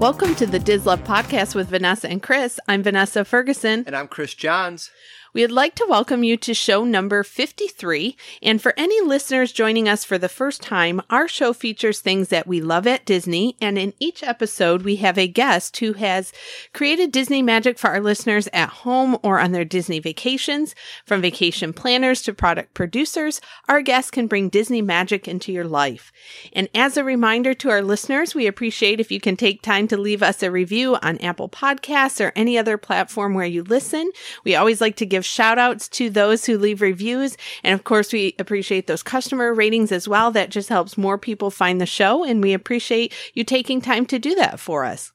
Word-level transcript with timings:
Welcome 0.00 0.34
to 0.36 0.46
the 0.46 0.58
DisLove 0.58 1.04
podcast 1.04 1.54
with 1.54 1.68
Vanessa 1.68 2.08
and 2.08 2.22
Kris. 2.22 2.58
I'm 2.66 2.82
Vanessa 2.82 3.22
Ferguson. 3.22 3.84
And 3.86 3.94
I'm 3.94 4.08
Kris 4.08 4.32
Johns. 4.32 4.90
We'd 5.32 5.52
like 5.52 5.76
to 5.76 5.86
welcome 5.88 6.24
you 6.24 6.36
to 6.38 6.52
show 6.54 6.82
number 6.82 7.22
53. 7.22 8.16
And 8.42 8.60
for 8.60 8.74
any 8.76 9.00
listeners 9.00 9.52
joining 9.52 9.88
us 9.88 10.04
for 10.04 10.18
the 10.18 10.28
first 10.28 10.60
time, 10.60 11.00
our 11.08 11.28
show 11.28 11.52
features 11.52 12.00
things 12.00 12.30
that 12.30 12.48
we 12.48 12.60
love 12.60 12.84
at 12.88 13.04
Disney. 13.04 13.56
And 13.60 13.78
in 13.78 13.94
each 14.00 14.24
episode, 14.24 14.82
we 14.82 14.96
have 14.96 15.16
a 15.16 15.28
guest 15.28 15.76
who 15.76 15.92
has 15.92 16.32
created 16.74 17.12
Disney 17.12 17.42
magic 17.42 17.78
for 17.78 17.90
our 17.90 18.00
listeners 18.00 18.48
at 18.52 18.70
home 18.70 19.18
or 19.22 19.38
on 19.38 19.52
their 19.52 19.64
Disney 19.64 20.00
vacations. 20.00 20.74
From 21.06 21.22
vacation 21.22 21.72
planners 21.72 22.22
to 22.22 22.34
product 22.34 22.74
producers, 22.74 23.40
our 23.68 23.82
guests 23.82 24.10
can 24.10 24.26
bring 24.26 24.48
Disney 24.48 24.82
magic 24.82 25.28
into 25.28 25.52
your 25.52 25.64
life. 25.64 26.10
And 26.52 26.68
as 26.74 26.96
a 26.96 27.04
reminder 27.04 27.54
to 27.54 27.70
our 27.70 27.82
listeners, 27.82 28.34
we 28.34 28.48
appreciate 28.48 28.98
if 28.98 29.12
you 29.12 29.20
can 29.20 29.36
take 29.36 29.62
time 29.62 29.86
to 29.88 29.96
leave 29.96 30.24
us 30.24 30.42
a 30.42 30.50
review 30.50 30.96
on 30.96 31.18
Apple 31.18 31.48
Podcasts 31.48 32.20
or 32.20 32.32
any 32.34 32.58
other 32.58 32.76
platform 32.76 33.34
where 33.34 33.46
you 33.46 33.62
listen. 33.62 34.10
We 34.42 34.56
always 34.56 34.80
like 34.80 34.96
to 34.96 35.06
give 35.06 35.19
give 35.20 35.26
shout 35.26 35.58
outs 35.58 35.88
to 35.90 36.08
those 36.08 36.46
who 36.46 36.56
leave 36.56 36.80
reviews. 36.80 37.36
And 37.62 37.74
of 37.74 37.84
course, 37.84 38.12
we 38.12 38.34
appreciate 38.38 38.86
those 38.86 39.02
customer 39.02 39.52
ratings 39.52 39.92
as 39.92 40.08
well. 40.08 40.30
That 40.30 40.50
just 40.50 40.70
helps 40.70 40.96
more 40.96 41.18
people 41.18 41.50
find 41.50 41.80
the 41.80 41.86
show. 41.86 42.24
And 42.24 42.42
we 42.42 42.54
appreciate 42.54 43.12
you 43.34 43.44
taking 43.44 43.82
time 43.82 44.06
to 44.06 44.18
do 44.18 44.34
that 44.36 44.58
for 44.58 44.84
us. 44.84 45.12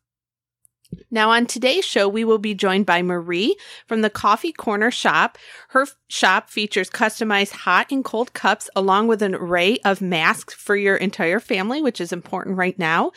Now, 1.09 1.31
on 1.31 1.47
today's 1.47 1.83
show, 1.83 2.07
we 2.07 2.23
will 2.23 2.37
be 2.37 2.53
joined 2.53 2.85
by 2.85 3.01
Marie 3.01 3.57
from 3.87 4.01
the 4.01 4.09
Coffee 4.09 4.53
Korner 4.53 4.93
shop. 4.93 5.37
Her 5.69 5.87
shop 6.07 6.49
features 6.49 6.89
customized 6.89 7.51
hot 7.51 7.87
and 7.91 8.05
cold 8.05 8.33
cups 8.33 8.69
along 8.75 9.07
with 9.07 9.21
an 9.23 9.33
array 9.33 9.79
of 9.83 9.99
masks 10.01 10.53
for 10.53 10.75
your 10.75 10.95
entire 10.95 11.39
family, 11.39 11.81
which 11.81 11.99
is 11.99 12.13
important 12.13 12.57
right 12.57 12.77
now. 12.77 13.11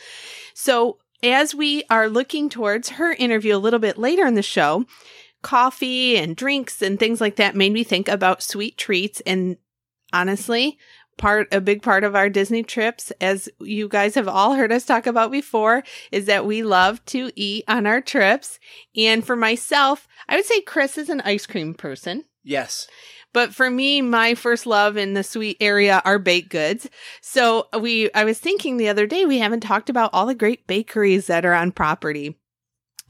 So, 0.53 0.97
as 1.21 1.53
we 1.53 1.83
are 1.89 2.09
looking 2.09 2.49
towards 2.49 2.89
her 2.89 3.13
interview 3.13 3.55
a 3.55 3.59
little 3.59 3.79
bit 3.79 3.97
later 3.97 4.25
in 4.25 4.33
the 4.33 4.41
show, 4.41 4.85
coffee 5.41 6.17
and 6.17 6.35
drinks 6.35 6.81
and 6.81 6.99
things 6.99 7.21
like 7.21 7.37
that 7.37 7.55
made 7.55 7.73
me 7.73 7.83
think 7.83 8.07
about 8.07 8.43
sweet 8.43 8.77
treats. 8.77 9.21
And 9.21 9.57
honestly, 10.11 10.77
part 11.17 11.47
a 11.51 11.61
big 11.61 11.83
part 11.83 12.03
of 12.03 12.15
our 12.15 12.29
Disney 12.29 12.63
trips, 12.63 13.11
as 13.21 13.49
you 13.59 13.87
guys 13.87 14.15
have 14.15 14.27
all 14.27 14.55
heard 14.55 14.71
us 14.71 14.85
talk 14.85 15.05
about 15.05 15.31
before, 15.31 15.83
is 16.11 16.25
that 16.25 16.45
we 16.45 16.63
love 16.63 17.03
to 17.05 17.31
eat 17.35 17.63
on 17.67 17.85
our 17.85 18.01
trips. 18.01 18.59
And 18.95 19.25
for 19.25 19.35
myself, 19.35 20.07
I 20.27 20.35
would 20.35 20.45
say 20.45 20.61
Kris 20.61 20.97
is 20.97 21.09
an 21.09 21.21
ice 21.21 21.45
cream 21.45 21.73
person. 21.73 22.25
Yes. 22.43 22.87
But 23.31 23.53
for 23.53 23.69
me, 23.69 24.01
my 24.01 24.33
first 24.33 24.65
love 24.65 24.97
in 24.97 25.13
the 25.13 25.23
sweet 25.23 25.57
area 25.59 26.01
are 26.03 26.17
baked 26.17 26.49
goods. 26.49 26.89
So 27.21 27.67
we, 27.79 28.11
I 28.13 28.23
was 28.23 28.39
thinking 28.39 28.77
the 28.77 28.89
other 28.89 29.05
day, 29.05 29.25
we 29.25 29.37
haven't 29.37 29.59
talked 29.59 29.89
about 29.89 30.09
all 30.13 30.25
the 30.25 30.33
great 30.33 30.65
bakeries 30.65 31.27
that 31.27 31.45
are 31.45 31.53
on 31.53 31.71
property. 31.71 32.39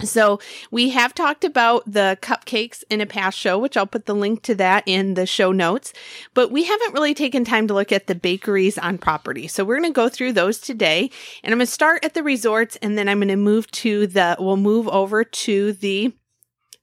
So 0.01 0.39
we 0.71 0.89
have 0.89 1.13
talked 1.13 1.43
about 1.43 1.83
the 1.85 2.17
cupcakes 2.21 2.83
in 2.89 3.01
a 3.01 3.05
past 3.05 3.37
show, 3.37 3.57
which 3.57 3.75
I'll 3.75 3.85
put 3.85 4.05
the 4.05 4.15
link 4.15 4.43
to 4.43 4.55
that 4.55 4.83
in 4.85 5.15
the 5.15 5.25
show 5.25 5.51
notes, 5.51 5.91
but 6.33 6.51
we 6.51 6.63
haven't 6.63 6.93
really 6.93 7.13
taken 7.13 7.43
time 7.43 7.67
to 7.67 7.73
look 7.73 7.91
at 7.91 8.07
the 8.07 8.15
bakeries 8.15 8.77
on 8.77 8.97
property. 8.97 9.47
So 9.47 9.65
we're 9.65 9.79
going 9.79 9.91
to 9.91 9.95
go 9.95 10.07
through 10.07 10.33
those 10.33 10.59
today 10.59 11.11
and 11.43 11.53
I'm 11.53 11.59
going 11.59 11.65
to 11.67 11.71
start 11.71 12.05
at 12.05 12.13
the 12.13 12.23
resorts 12.23 12.77
and 12.77 12.97
then 12.97 13.09
I'm 13.09 13.19
going 13.19 13.27
to 13.27 13.35
move 13.35 13.69
to 13.71 14.07
the, 14.07 14.37
we'll 14.39 14.57
move 14.57 14.87
over 14.87 15.23
to 15.23 15.73
the 15.73 16.13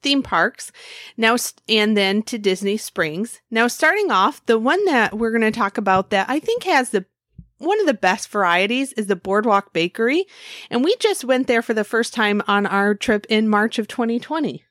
theme 0.02 0.22
parks 0.22 0.70
now 1.16 1.36
and 1.68 1.96
then 1.96 2.22
to 2.22 2.38
Disney 2.38 2.76
Springs. 2.76 3.40
Now 3.50 3.66
starting 3.66 4.10
off, 4.10 4.44
the 4.44 4.58
one 4.58 4.84
that 4.84 5.16
we're 5.16 5.36
going 5.36 5.40
to 5.40 5.58
talk 5.58 5.78
about 5.78 6.10
that 6.10 6.28
I 6.28 6.38
think 6.38 6.64
has 6.64 6.90
the 6.90 7.06
one 7.58 7.80
of 7.80 7.86
the 7.86 7.94
best 7.94 8.28
varieties 8.28 8.92
is 8.94 9.06
the 9.06 9.16
Boardwalk 9.16 9.72
Bakery, 9.72 10.26
and 10.70 10.84
we 10.84 10.96
just 10.96 11.24
went 11.24 11.46
there 11.46 11.62
for 11.62 11.74
the 11.74 11.84
first 11.84 12.14
time 12.14 12.42
on 12.46 12.66
our 12.66 12.94
trip 12.94 13.26
in 13.28 13.48
March 13.48 13.78
of 13.78 13.88
2020. 13.88 14.64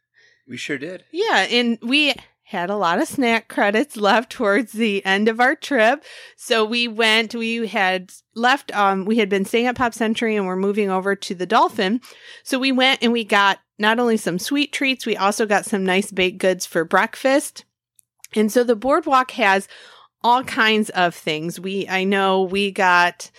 We 0.48 0.58
sure 0.58 0.78
did. 0.78 1.04
Yeah, 1.12 1.48
and 1.50 1.80
we 1.82 2.14
had 2.46 2.70
a 2.70 2.76
lot 2.76 3.02
of 3.02 3.08
snack 3.08 3.48
credits 3.48 3.98
left 3.98 4.32
towards 4.32 4.72
the 4.72 5.04
end 5.04 5.28
of 5.28 5.40
our 5.40 5.56
trip. 5.56 6.04
So 6.36 6.64
we 6.64 6.88
went, 6.88 7.34
we 7.34 7.66
had 7.66 8.12
left, 8.36 8.74
um, 8.76 9.06
we 9.06 9.18
had 9.18 9.30
been 9.30 9.46
staying 9.46 9.66
at 9.66 9.76
Pop 9.76 9.96
Century 9.96 10.36
and 10.36 10.46
we're 10.46 10.56
moving 10.56 10.92
over 10.92 11.16
to 11.16 11.34
the 11.34 11.48
Dolphin. 11.48 12.02
So 12.44 12.60
we 12.60 12.72
went 12.72 13.02
and 13.02 13.12
we 13.12 13.24
got 13.24 13.60
not 13.80 14.00
only 14.00 14.18
some 14.18 14.38
sweet 14.38 14.72
treats, 14.72 15.08
we 15.08 15.18
also 15.18 15.48
got 15.48 15.66
some 15.66 15.84
nice 15.84 16.12
baked 16.12 16.38
goods 16.38 16.68
for 16.68 16.86
breakfast. 16.86 17.66
And 18.36 18.52
so 18.52 18.64
the 18.64 18.76
boardwalk 18.76 19.32
has 19.32 19.68
all 20.26 20.44
kinds 20.44 20.90
of 20.90 21.14
things. 21.14 21.60
We, 21.60 21.88
I 21.88 22.04
know 22.04 22.42
we 22.42 22.72
got 22.72 23.30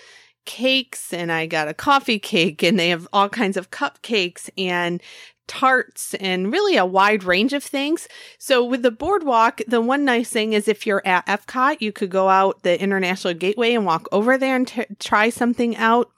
cakes 0.45 1.13
and 1.13 1.33
I 1.33 1.47
got 1.47 1.67
a 1.67 1.75
coffee 1.75 2.21
cake 2.21 2.63
and 2.63 2.79
they 2.79 2.91
have 2.91 3.09
all 3.13 3.29
kinds 3.29 3.57
of 3.57 3.73
cupcakes 3.73 4.49
and 4.57 5.03
tarts 5.49 6.15
and 6.15 6.53
really 6.53 6.77
a 6.77 6.87
wide 6.87 7.25
range 7.25 7.53
of 7.53 7.65
things. 7.65 8.07
So 8.39 8.65
with 8.65 8.83
the 8.83 8.93
boardwalk, 8.93 9.63
the 9.67 9.81
one 9.81 10.05
nice 10.05 10.31
thing 10.31 10.53
is 10.53 10.69
if 10.69 10.87
you're 10.87 11.03
at 11.05 11.27
Epcot, 11.27 11.81
you 11.81 11.91
could 11.91 12.09
go 12.11 12.29
out 12.29 12.63
the 12.63 12.81
International 12.81 13.35
Gateway 13.35 13.75
and 13.75 13.85
walk 13.85 14.07
over 14.13 14.39
there 14.39 14.55
and 14.55 14.69
t- 14.69 14.87
try 15.01 15.29
something 15.29 15.77
out. 15.77 16.13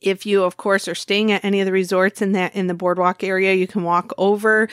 If 0.00 0.24
you, 0.24 0.44
of 0.44 0.56
course, 0.56 0.88
are 0.88 0.94
staying 0.94 1.30
at 1.30 1.44
any 1.44 1.60
of 1.60 1.66
the 1.66 1.72
resorts 1.72 2.22
in 2.22 2.32
that 2.32 2.56
in 2.56 2.68
the 2.68 2.74
boardwalk 2.74 3.22
area, 3.22 3.52
you 3.52 3.66
can 3.66 3.82
walk 3.82 4.14
over 4.16 4.70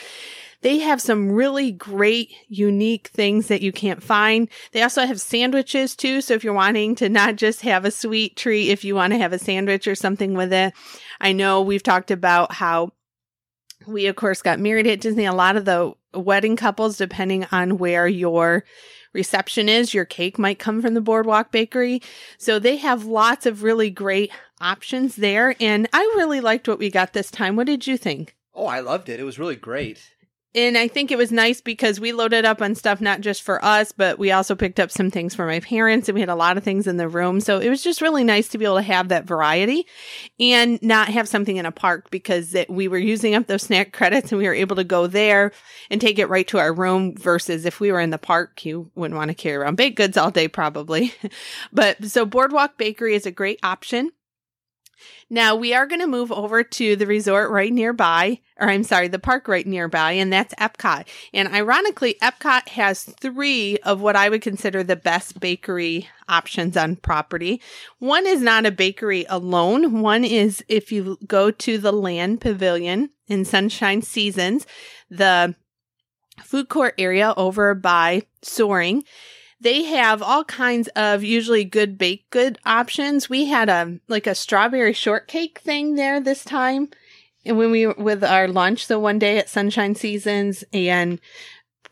they 0.62 0.78
have 0.78 1.00
some 1.00 1.30
really 1.30 1.70
great, 1.72 2.32
unique 2.48 3.08
things 3.08 3.48
that 3.48 3.62
you 3.62 3.72
can't 3.72 4.02
find. 4.02 4.48
They 4.72 4.82
also 4.82 5.04
have 5.04 5.20
sandwiches 5.20 5.94
too. 5.94 6.20
So 6.20 6.34
if 6.34 6.44
you're 6.44 6.54
wanting 6.54 6.94
to 6.96 7.08
not 7.08 7.36
just 7.36 7.60
have 7.62 7.84
a 7.84 7.90
sweet 7.90 8.36
treat, 8.36 8.70
if 8.70 8.84
you 8.84 8.94
want 8.94 9.12
to 9.12 9.18
have 9.18 9.32
a 9.32 9.38
sandwich 9.38 9.86
or 9.86 9.94
something 9.94 10.34
with 10.34 10.52
it, 10.52 10.72
I 11.20 11.32
know 11.32 11.60
we've 11.60 11.82
talked 11.82 12.10
about 12.10 12.54
how 12.54 12.92
we, 13.86 14.06
of 14.06 14.16
course, 14.16 14.42
got 14.42 14.60
married 14.60 14.86
at 14.86 15.00
Disney. 15.00 15.24
A 15.24 15.32
lot 15.32 15.56
of 15.56 15.64
the 15.64 15.92
wedding 16.14 16.56
couples, 16.56 16.96
depending 16.96 17.46
on 17.50 17.78
where 17.78 18.06
your 18.06 18.64
reception 19.12 19.68
is, 19.68 19.92
your 19.92 20.04
cake 20.04 20.38
might 20.38 20.60
come 20.60 20.80
from 20.80 20.94
the 20.94 21.00
Boardwalk 21.00 21.50
Bakery. 21.50 22.00
So 22.38 22.58
they 22.58 22.76
have 22.76 23.04
lots 23.04 23.46
of 23.46 23.64
really 23.64 23.90
great 23.90 24.30
options 24.60 25.16
there. 25.16 25.56
And 25.60 25.88
I 25.92 26.00
really 26.16 26.40
liked 26.40 26.68
what 26.68 26.78
we 26.78 26.90
got 26.90 27.12
this 27.12 27.30
time. 27.30 27.56
What 27.56 27.66
did 27.66 27.86
you 27.88 27.96
think? 27.96 28.36
Oh, 28.54 28.66
I 28.66 28.80
loved 28.80 29.08
it. 29.08 29.18
It 29.18 29.24
was 29.24 29.38
really 29.38 29.56
great 29.56 30.12
and 30.54 30.76
I 30.76 30.86
think 30.86 31.10
it 31.10 31.16
was 31.16 31.32
nice 31.32 31.62
because 31.62 31.98
we 31.98 32.12
loaded 32.12 32.44
up 32.44 32.60
on 32.60 32.74
stuff 32.74 33.00
not 33.00 33.22
just 33.22 33.42
for 33.42 33.64
us, 33.64 33.90
but 33.90 34.18
we 34.18 34.32
also 34.32 34.54
picked 34.54 34.78
up 34.78 34.90
some 34.90 35.10
things 35.10 35.34
for 35.34 35.46
my 35.46 35.60
parents 35.60 36.08
and 36.08 36.14
we 36.14 36.20
had 36.20 36.28
a 36.28 36.34
lot 36.34 36.58
of 36.58 36.64
things 36.64 36.86
in 36.86 36.98
the 36.98 37.08
room. 37.08 37.40
So 37.40 37.58
it 37.58 37.70
was 37.70 37.82
just 37.82 38.02
really 38.02 38.22
nice 38.22 38.48
to 38.48 38.58
be 38.58 38.66
able 38.66 38.76
to 38.76 38.82
have 38.82 39.08
that 39.08 39.24
variety 39.24 39.86
and 40.38 40.80
not 40.82 41.08
have 41.08 41.26
something 41.26 41.56
in 41.56 41.64
a 41.64 41.72
park 41.72 42.10
because 42.10 42.54
it, 42.54 42.68
we 42.68 42.86
were 42.86 42.98
using 42.98 43.34
up 43.34 43.46
those 43.46 43.62
snack 43.62 43.92
credits 43.92 44.30
and 44.30 44.38
we 44.38 44.46
were 44.46 44.52
able 44.52 44.76
to 44.76 44.84
go 44.84 45.06
there 45.06 45.52
and 45.90 46.02
take 46.02 46.18
it 46.18 46.28
right 46.28 46.48
to 46.48 46.58
our 46.58 46.74
room 46.74 47.16
versus 47.16 47.64
if 47.64 47.80
we 47.80 47.90
were 47.90 48.00
in 48.00 48.10
the 48.10 48.18
park, 48.18 48.62
you 48.66 48.90
wouldn't 48.94 49.16
want 49.16 49.30
to 49.30 49.34
carry 49.34 49.56
around 49.56 49.76
baked 49.76 49.96
goods 49.96 50.18
all 50.18 50.30
day 50.30 50.48
probably. 50.48 51.14
but 51.72 52.04
so 52.04 52.26
Boardwalk 52.26 52.76
Bakery 52.76 53.14
is 53.14 53.24
a 53.24 53.30
great 53.30 53.58
option. 53.62 54.10
Now 55.30 55.54
we 55.56 55.72
are 55.72 55.86
going 55.86 56.00
to 56.00 56.06
move 56.06 56.30
over 56.30 56.62
to 56.62 56.96
the 56.96 57.06
resort 57.06 57.50
right 57.50 57.72
nearby, 57.72 58.40
or 58.58 58.68
I'm 58.68 58.84
sorry, 58.84 59.08
the 59.08 59.18
park 59.18 59.48
right 59.48 59.66
nearby, 59.66 60.12
and 60.12 60.32
that's 60.32 60.54
Epcot. 60.56 61.06
And 61.32 61.48
ironically, 61.48 62.16
Epcot 62.22 62.68
has 62.68 63.04
three 63.04 63.78
of 63.78 64.00
what 64.00 64.16
I 64.16 64.28
would 64.28 64.42
consider 64.42 64.82
the 64.82 64.96
best 64.96 65.40
bakery 65.40 66.08
options 66.28 66.76
on 66.76 66.96
property. 66.96 67.60
One 67.98 68.26
is 68.26 68.42
not 68.42 68.66
a 68.66 68.70
bakery 68.70 69.24
alone. 69.28 70.00
One 70.02 70.24
is 70.24 70.64
if 70.68 70.92
you 70.92 71.18
go 71.26 71.50
to 71.50 71.78
the 71.78 71.92
Land 71.92 72.40
Pavilion 72.40 73.10
in 73.26 73.44
Sunshine 73.44 74.02
Seasons, 74.02 74.66
the 75.10 75.54
food 76.42 76.68
court 76.68 76.94
area 76.98 77.34
over 77.36 77.74
by 77.74 78.22
Soaring 78.42 79.04
they 79.62 79.84
have 79.84 80.22
all 80.22 80.44
kinds 80.44 80.88
of 80.88 81.22
usually 81.22 81.64
good 81.64 81.96
baked 81.96 82.30
good 82.30 82.58
options. 82.66 83.30
We 83.30 83.46
had 83.46 83.68
a 83.68 83.98
like 84.08 84.26
a 84.26 84.34
strawberry 84.34 84.92
shortcake 84.92 85.60
thing 85.60 85.94
there 85.94 86.20
this 86.20 86.44
time. 86.44 86.88
And 87.44 87.58
when 87.58 87.70
we 87.70 87.86
were 87.86 87.94
with 87.96 88.22
our 88.22 88.48
lunch 88.48 88.86
the 88.86 88.98
one 88.98 89.18
day 89.18 89.38
at 89.38 89.48
Sunshine 89.48 89.94
Seasons 89.94 90.64
and 90.72 91.20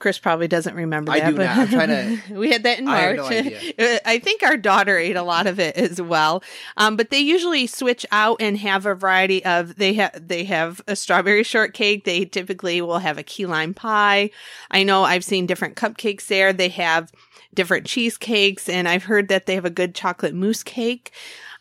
Kris 0.00 0.18
probably 0.18 0.48
doesn't 0.48 0.74
remember 0.74 1.12
I 1.12 1.20
that. 1.20 1.30
do 1.30 1.36
but 1.36 1.44
not. 1.44 1.58
I'm 1.58 1.68
trying 1.68 1.88
to. 1.88 2.20
we 2.34 2.50
had 2.50 2.62
that 2.62 2.78
in 2.78 2.86
March. 2.86 3.18
I, 3.20 3.74
no 3.78 3.98
I, 4.06 4.18
think 4.18 4.42
our 4.42 4.56
daughter 4.56 4.96
ate 4.96 5.14
a 5.14 5.22
lot 5.22 5.46
of 5.46 5.60
it 5.60 5.76
as 5.76 6.00
well. 6.00 6.42
Um, 6.78 6.96
but 6.96 7.10
they 7.10 7.18
usually 7.18 7.66
switch 7.66 8.06
out 8.10 8.40
and 8.40 8.56
have 8.56 8.86
a 8.86 8.94
variety 8.94 9.44
of. 9.44 9.76
They 9.76 9.92
have 9.94 10.26
they 10.26 10.44
have 10.44 10.80
a 10.88 10.96
strawberry 10.96 11.42
shortcake. 11.42 12.04
They 12.04 12.24
typically 12.24 12.80
will 12.80 12.98
have 12.98 13.18
a 13.18 13.22
key 13.22 13.44
lime 13.44 13.74
pie. 13.74 14.30
I 14.70 14.84
know 14.84 15.04
I've 15.04 15.24
seen 15.24 15.44
different 15.44 15.76
cupcakes 15.76 16.26
there. 16.28 16.54
They 16.54 16.70
have 16.70 17.12
different 17.54 17.86
cheesecakes, 17.86 18.68
and 18.68 18.88
I've 18.88 19.04
heard 19.04 19.28
that 19.28 19.46
they 19.46 19.54
have 19.54 19.64
a 19.64 19.70
good 19.70 19.94
chocolate 19.94 20.34
mousse 20.34 20.62
cake. 20.62 21.12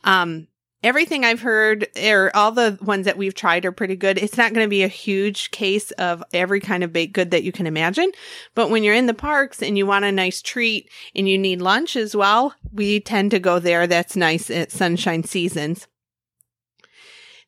Um, 0.03 0.47
everything 0.83 1.25
I've 1.25 1.41
heard, 1.41 1.88
or 2.01 2.31
all 2.36 2.51
the 2.51 2.77
ones 2.81 3.06
that 3.06 3.18
we've 3.18 3.33
tried, 3.33 3.65
are 3.65 3.71
pretty 3.71 3.95
good. 3.95 4.18
It's 4.18 4.38
not 4.38 4.53
going 4.53 4.65
to 4.65 4.69
be 4.69 4.83
a 4.83 4.88
huge 4.88 5.51
case 5.51 5.91
of 5.91 6.24
every 6.33 6.59
kind 6.59 6.83
of 6.83 6.94
baked 6.94 7.13
good 7.13 7.31
that 7.31 7.44
you 7.44 7.51
can 7.51 7.68
imagine, 7.68 8.12
but 8.56 8.69
when 8.69 8.83
you're 8.83 8.95
in 8.95 9.07
the 9.07 9.13
parks 9.13 9.62
and 9.62 9.77
you 9.77 9.86
want 9.86 10.06
a 10.06 10.12
nice 10.12 10.41
treat 10.41 10.89
and 11.15 11.27
you 11.27 11.38
need 11.38 11.62
lunch 11.62 11.95
as 11.95 12.15
well, 12.15 12.53
we 12.71 13.00
tend 13.00 13.31
to 13.31 13.39
go 13.39 13.59
there. 13.59 13.88
That's 13.88 14.15
nice 14.15 14.50
at 14.50 14.71
Sunshine 14.71 15.24
Seasons. 15.24 15.88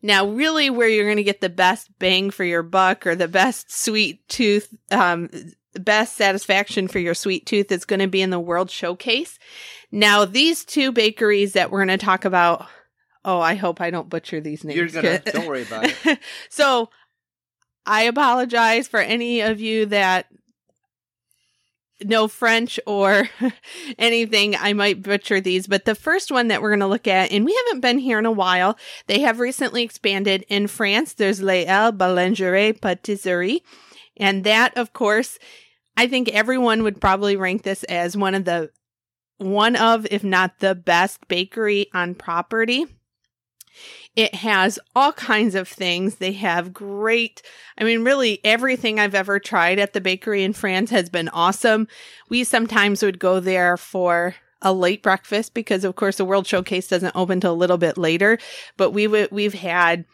Now, 0.04 0.28
really, 0.28 0.70
where 0.70 0.88
you're 0.88 1.06
going 1.06 1.18
to 1.18 1.24
get 1.24 1.42
the 1.42 1.50
best 1.50 1.88
bang 2.00 2.32
for 2.32 2.44
your 2.44 2.64
buck 2.64 3.06
or 3.06 3.16
the 3.16 3.28
best 3.28 3.72
sweet 3.72 4.28
tooth, 4.28 4.74
um, 4.90 5.30
best 5.80 6.16
satisfaction 6.16 6.88
for 6.88 7.00
your 7.00 7.14
sweet 7.14 7.46
tooth 7.46 7.72
is 7.72 7.86
going 7.86 8.00
to 8.00 8.08
be 8.08 8.22
in 8.22 8.30
the 8.30 8.40
World 8.40 8.70
Showcase. 8.70 9.40
Now, 9.92 10.26
these 10.26 10.66
two 10.66 10.92
bakeries 10.92 11.54
that 11.54 11.72
we're 11.72 11.86
going 11.86 12.00
to 12.00 12.04
talk 12.06 12.26
about. 12.26 12.68
Oh, 13.24 13.40
I 13.40 13.54
hope 13.54 13.80
I 13.80 13.92
don't 13.92 14.10
butcher 14.10 14.42
these 14.42 14.64
names. 14.64 14.78
You're 14.78 14.88
gonna 14.88 15.20
don't 15.26 15.46
worry 15.48 15.62
about 15.62 15.86
it. 15.86 16.20
so, 16.50 16.90
I 17.86 18.04
apologize 18.04 18.88
for 18.88 19.00
any 19.00 19.42
of 19.42 19.60
you 19.60 19.86
that 19.88 20.28
know 22.04 22.28
French 22.28 22.80
or 22.86 23.30
anything. 23.98 24.56
I 24.56 24.74
might 24.74 25.04
butcher 25.04 25.42
these, 25.42 25.68
but 25.68 25.86
the 25.86 25.96
first 25.96 26.32
one 26.32 26.48
that 26.48 26.62
we're 26.62 26.70
going 26.70 26.80
to 26.80 26.88
look 26.88 27.08
at, 27.08 27.32
and 27.32 27.46
we 27.46 27.60
haven't 27.66 27.82
been 27.82 28.00
here 28.00 28.20
in 28.20 28.26
a 28.26 28.32
while, 28.32 28.78
they 29.08 29.20
have 29.22 29.40
recently 29.40 29.84
expanded 29.84 30.46
in 30.50 30.68
France. 30.68 31.14
There's 31.14 31.42
Les 31.42 31.66
Halles 31.66 31.94
Boulangerie 31.94 32.80
Patisserie. 32.80 33.64
And 34.22 34.44
that, 34.44 34.78
of 34.78 34.94
course, 34.94 35.40
I 35.98 36.08
think 36.08 36.30
everyone 36.30 36.84
would 36.84 37.02
probably 37.02 37.36
rank 37.36 37.64
this 37.64 37.84
as 37.86 38.16
one 38.16 38.36
of 38.36 38.46
the, 38.46 38.70
one 39.40 39.76
of, 39.76 40.08
if 40.12 40.24
not 40.24 40.60
the 40.60 40.76
best 40.76 41.28
bakery 41.28 41.88
on 41.94 42.14
property. 42.16 42.86
It 44.16 44.36
has 44.36 44.78
all 44.96 45.12
kinds 45.14 45.56
of 45.56 45.68
things. 45.68 46.16
They 46.16 46.34
have 46.34 46.74
great, 46.74 47.42
I 47.78 47.84
mean, 47.84 48.04
really 48.04 48.40
everything 48.44 49.00
I've 49.00 49.16
ever 49.16 49.40
tried 49.40 49.80
at 49.80 49.94
the 49.94 50.02
bakery 50.02 50.44
in 50.44 50.54
France 50.54 50.92
has 50.92 51.10
been 51.10 51.30
awesome. 51.30 51.88
We 52.30 52.44
sometimes 52.44 53.02
would 53.02 53.20
go 53.20 53.40
there 53.40 53.76
for 53.76 54.36
a 54.62 54.72
late 54.72 55.02
breakfast 55.02 55.56
because 55.56 55.84
of 55.84 55.96
course 55.96 56.18
the 56.18 56.26
World 56.26 56.46
Showcase 56.46 56.88
doesn't 56.88 57.16
open 57.16 57.40
till 57.40 57.54
a 57.54 57.56
little 57.56 57.78
bit 57.78 57.98
later, 57.98 58.38
but 58.78 58.92
we 58.92 59.08
would, 59.08 59.32
we've 59.32 59.56
had 59.56 60.06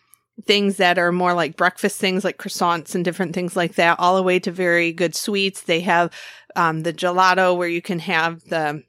things 0.46 0.78
that 0.78 0.98
are 0.98 1.12
more 1.12 1.34
like 1.34 1.58
breakfast 1.58 2.00
things 2.00 2.24
like 2.24 2.38
croissants 2.38 2.94
and 2.94 3.04
different 3.04 3.34
things 3.34 3.56
like 3.56 3.76
that 3.76 4.00
all 4.00 4.16
the 4.16 4.24
way 4.24 4.40
to 4.40 4.52
very 4.52 4.92
good 4.92 5.16
sweets. 5.16 5.62
They 5.62 5.82
have 5.82 6.12
um, 6.56 6.84
the 6.84 6.94
gelato 6.94 7.58
where 7.58 7.68
you 7.68 7.82
can 7.82 8.00
have 8.00 8.44
the 8.46 8.84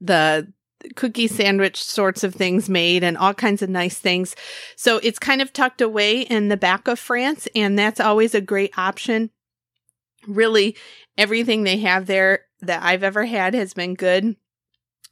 the 0.00 0.52
cookie 0.96 1.28
sandwich 1.28 1.82
sorts 1.82 2.24
of 2.24 2.34
things 2.34 2.68
made 2.68 3.04
and 3.04 3.18
all 3.18 3.34
kinds 3.34 3.62
of 3.62 3.68
nice 3.68 3.98
things. 3.98 4.34
So 4.76 4.98
it's 5.02 5.18
kind 5.18 5.42
of 5.42 5.52
tucked 5.52 5.80
away 5.80 6.22
in 6.22 6.48
the 6.48 6.56
back 6.56 6.88
of 6.88 6.98
France, 6.98 7.46
and 7.54 7.78
that's 7.78 8.00
always 8.00 8.34
a 8.34 8.40
great 8.40 8.76
option. 8.78 9.30
Really, 10.26 10.76
everything 11.18 11.62
they 11.62 11.78
have 11.78 12.06
there 12.06 12.46
that 12.60 12.82
I've 12.82 13.02
ever 13.02 13.24
had 13.24 13.54
has 13.54 13.74
been 13.74 13.94
good. 13.94 14.36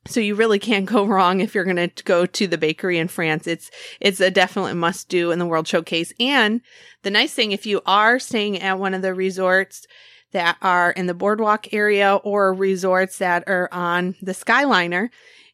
So 0.07 0.21
you 0.21 0.35
really 0.35 0.59
can't 0.59 0.87
go 0.87 1.05
wrong 1.07 1.41
if 1.41 1.55
you're 1.55 1.65
going 1.65 1.77
to 1.77 2.05
go 2.05 2.27
to 2.27 2.47
the 2.47 2.59
bakery 2.59 2.99
in 2.99 3.09
France. 3.09 3.47
It's 3.47 3.71
it's 4.01 4.21
a 4.21 4.31
definite 4.31 4.75
must 4.75 5.09
do 5.09 5.31
in 5.31 5.39
the 5.39 5.47
World 5.47 5.69
Showcase. 5.69 6.13
And 6.19 6.61
the 7.03 7.11
nice 7.11 7.35
thing 7.35 7.53
if 7.53 7.67
you 7.67 7.83
are 7.87 8.19
staying 8.19 8.61
at 8.61 8.79
one 8.79 8.95
of 8.95 9.03
the 9.03 9.15
resorts 9.15 9.87
that 10.33 10.57
are 10.61 10.91
in 10.93 11.07
the 11.07 11.15
boardwalk 11.15 11.73
area 11.73 12.17
or 12.17 12.53
resorts 12.53 13.19
that 13.19 13.45
are 13.47 13.69
on 13.73 14.15
the 14.21 14.33
Skyliner, 14.33 15.09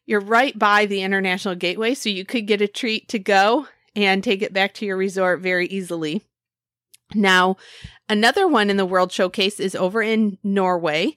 you're 0.05 0.19
right 0.19 0.57
by 0.57 0.85
the 0.85 1.01
International 1.01 1.55
Gateway, 1.55 1.93
so 1.93 2.09
you 2.09 2.25
could 2.25 2.45
get 2.45 2.61
a 2.61 2.67
treat 2.67 3.07
to 3.09 3.19
go 3.19 3.67
and 3.95 4.23
take 4.23 4.41
it 4.41 4.53
back 4.53 4.73
to 4.75 4.85
your 4.85 4.97
resort 4.97 5.39
very 5.39 5.67
easily. 5.67 6.21
Now, 7.13 7.57
another 8.09 8.47
one 8.47 8.69
in 8.69 8.77
the 8.77 8.85
World 8.85 9.11
Showcase 9.11 9.59
is 9.59 9.75
over 9.75 10.01
in 10.01 10.37
Norway, 10.43 11.15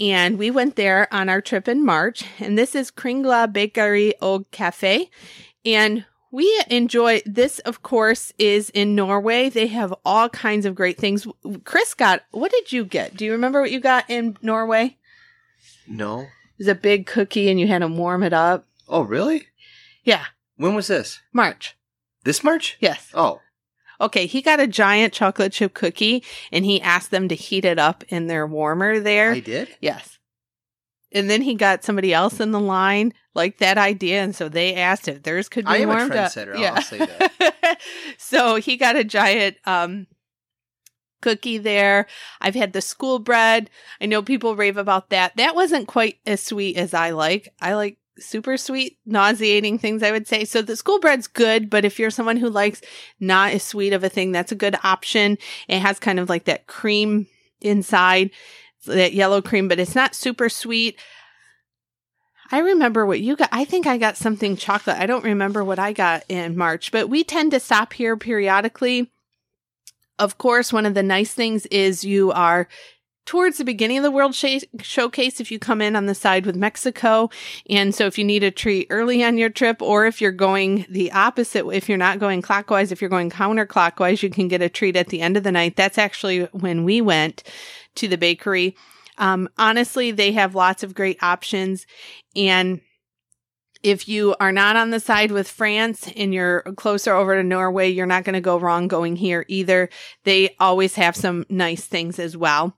and 0.00 0.38
we 0.38 0.50
went 0.50 0.76
there 0.76 1.12
on 1.12 1.28
our 1.28 1.40
trip 1.40 1.68
in 1.68 1.84
March, 1.84 2.24
and 2.38 2.58
this 2.58 2.74
is 2.74 2.90
Kringla 2.90 3.52
Bakery 3.52 4.14
og 4.20 4.50
Cafe, 4.50 5.10
and 5.64 6.04
we 6.32 6.62
enjoy 6.68 7.20
this, 7.26 7.58
of 7.60 7.82
course, 7.82 8.32
is 8.38 8.70
in 8.70 8.94
Norway. 8.94 9.48
They 9.48 9.66
have 9.66 9.92
all 10.04 10.28
kinds 10.28 10.64
of 10.64 10.76
great 10.76 10.96
things. 10.96 11.26
Kris 11.64 11.92
got, 11.94 12.22
what 12.30 12.52
did 12.52 12.72
you 12.72 12.84
get? 12.84 13.16
Do 13.16 13.24
you 13.24 13.32
remember 13.32 13.60
what 13.60 13.72
you 13.72 13.80
got 13.80 14.08
in 14.08 14.36
Norway? 14.40 14.96
No. 15.88 16.20
It 16.20 16.28
was 16.58 16.68
a 16.68 16.74
big 16.76 17.06
cookie 17.06 17.50
and 17.50 17.58
you 17.58 17.66
had 17.66 17.80
to 17.80 17.88
warm 17.88 18.22
it 18.22 18.32
up. 18.32 18.66
Oh, 18.88 19.02
really? 19.02 19.48
Yeah, 20.04 20.26
When 20.56 20.74
was 20.76 20.86
this? 20.86 21.20
March. 21.32 21.76
This 22.22 22.44
March? 22.44 22.76
Yes. 22.80 23.10
Oh, 23.12 23.40
Okay, 24.00 24.26
he 24.26 24.40
got 24.42 24.60
a 24.60 24.66
giant 24.66 25.12
chocolate 25.12 25.52
chip 25.52 25.74
cookie 25.74 26.24
and 26.50 26.64
he 26.64 26.80
asked 26.80 27.10
them 27.10 27.28
to 27.28 27.34
heat 27.34 27.64
it 27.64 27.78
up 27.78 28.02
in 28.08 28.26
their 28.28 28.46
warmer 28.46 28.98
there. 29.00 29.32
I 29.32 29.40
did. 29.40 29.68
yes. 29.80 30.18
And 31.12 31.28
then 31.28 31.42
he 31.42 31.54
got 31.54 31.82
somebody 31.82 32.14
else 32.14 32.38
in 32.38 32.52
the 32.52 32.60
line 32.60 33.12
like 33.34 33.58
that 33.58 33.78
idea, 33.78 34.22
and 34.22 34.34
so 34.34 34.48
they 34.48 34.76
asked 34.76 35.08
if 35.08 35.24
theirs 35.24 35.48
could 35.48 35.64
be 35.64 35.70
I 35.72 35.76
am 35.78 35.90
a 35.90 35.94
warmed 35.94 36.12
up. 36.12 36.30
trendsetter, 36.32 36.56
I'll 36.56 36.82
say 36.82 36.98
that. 36.98 37.80
so 38.18 38.56
he 38.56 38.76
got 38.76 38.94
a 38.94 39.02
giant 39.02 39.56
um 39.66 40.06
cookie 41.20 41.58
there. 41.58 42.06
I've 42.40 42.54
had 42.54 42.72
the 42.72 42.80
school 42.80 43.18
bread. 43.18 43.70
I 44.00 44.06
know 44.06 44.22
people 44.22 44.56
rave 44.56 44.76
about 44.76 45.10
that. 45.10 45.36
That 45.36 45.54
wasn't 45.54 45.88
quite 45.88 46.18
as 46.26 46.40
sweet 46.42 46.76
as 46.76 46.94
I 46.94 47.10
like. 47.10 47.52
I 47.60 47.74
like 47.74 47.98
super 48.20 48.56
sweet, 48.56 48.98
nauseating 49.06 49.78
things, 49.78 50.02
I 50.02 50.10
would 50.10 50.26
say. 50.26 50.44
So 50.44 50.62
the 50.62 50.76
school 50.76 51.00
bread's 51.00 51.26
good, 51.26 51.70
but 51.70 51.84
if 51.84 51.98
you're 51.98 52.10
someone 52.10 52.36
who 52.36 52.48
likes 52.48 52.80
not 53.18 53.52
as 53.52 53.62
sweet 53.62 53.92
of 53.92 54.04
a 54.04 54.08
thing, 54.08 54.32
that's 54.32 54.52
a 54.52 54.56
good 54.56 54.76
option. 54.84 55.38
It 55.68 55.80
has 55.80 55.98
kind 55.98 56.18
of 56.18 56.28
like 56.28 56.44
that 56.44 56.66
cream 56.66 57.26
inside, 57.60 58.30
that 58.86 59.12
yellow 59.12 59.42
cream, 59.42 59.68
but 59.68 59.78
it's 59.78 59.94
not 59.94 60.14
super 60.14 60.48
sweet. 60.48 60.98
I 62.52 62.58
remember 62.58 63.06
what 63.06 63.20
you 63.20 63.36
got. 63.36 63.48
I 63.52 63.64
think 63.64 63.86
I 63.86 63.96
got 63.96 64.16
something 64.16 64.56
chocolate. 64.56 64.96
I 64.96 65.06
don't 65.06 65.24
remember 65.24 65.62
what 65.62 65.78
I 65.78 65.92
got 65.92 66.24
in 66.28 66.56
March, 66.56 66.90
but 66.90 67.08
we 67.08 67.22
tend 67.22 67.52
to 67.52 67.60
stop 67.60 67.92
here 67.92 68.16
periodically. 68.16 69.10
Of 70.18 70.36
course, 70.36 70.72
one 70.72 70.84
of 70.84 70.94
the 70.94 71.02
nice 71.02 71.32
things 71.32 71.66
is 71.66 72.04
you 72.04 72.32
are 72.32 72.68
towards 73.30 73.58
the 73.58 73.64
beginning 73.64 73.96
of 73.96 74.02
the 74.02 74.10
World 74.10 74.34
Sh- 74.34 74.64
Showcase 74.82 75.38
if 75.38 75.52
you 75.52 75.60
come 75.60 75.80
in 75.80 75.94
on 75.94 76.06
the 76.06 76.16
side 76.16 76.44
with 76.44 76.56
Mexico. 76.56 77.30
And 77.68 77.94
so 77.94 78.06
if 78.06 78.18
you 78.18 78.24
need 78.24 78.42
a 78.42 78.50
treat 78.50 78.88
early 78.90 79.22
on 79.22 79.38
your 79.38 79.48
trip, 79.48 79.80
or 79.80 80.04
if 80.06 80.20
you're 80.20 80.32
going 80.32 80.84
the 80.90 81.12
opposite, 81.12 81.64
if 81.68 81.88
you're 81.88 81.96
not 81.96 82.18
going 82.18 82.42
clockwise, 82.42 82.90
if 82.90 83.00
you're 83.00 83.08
going 83.08 83.30
counterclockwise, 83.30 84.24
you 84.24 84.30
can 84.30 84.48
get 84.48 84.62
a 84.62 84.68
treat 84.68 84.96
at 84.96 85.10
the 85.10 85.20
end 85.20 85.36
of 85.36 85.44
the 85.44 85.52
night. 85.52 85.76
That's 85.76 85.96
actually 85.96 86.40
when 86.46 86.82
we 86.82 87.00
went 87.00 87.44
to 87.94 88.08
the 88.08 88.18
bakery. 88.18 88.74
Um, 89.16 89.48
honestly, 89.56 90.10
they 90.10 90.32
have 90.32 90.56
lots 90.56 90.82
of 90.82 90.96
great 90.96 91.22
options. 91.22 91.86
And 92.34 92.80
if 93.84 94.08
you 94.08 94.34
are 94.40 94.50
not 94.50 94.74
on 94.74 94.90
the 94.90 94.98
side 94.98 95.30
with 95.30 95.48
France 95.48 96.10
and 96.16 96.34
you're 96.34 96.62
closer 96.76 97.14
over 97.14 97.36
to 97.36 97.44
Norway, 97.44 97.90
you're 97.90 98.06
not 98.06 98.24
going 98.24 98.34
to 98.34 98.40
go 98.40 98.58
wrong 98.58 98.88
going 98.88 99.14
here 99.14 99.44
either. 99.46 99.88
They 100.24 100.56
always 100.58 100.96
have 100.96 101.14
some 101.14 101.46
nice 101.48 101.84
things 101.84 102.18
as 102.18 102.36
well. 102.36 102.76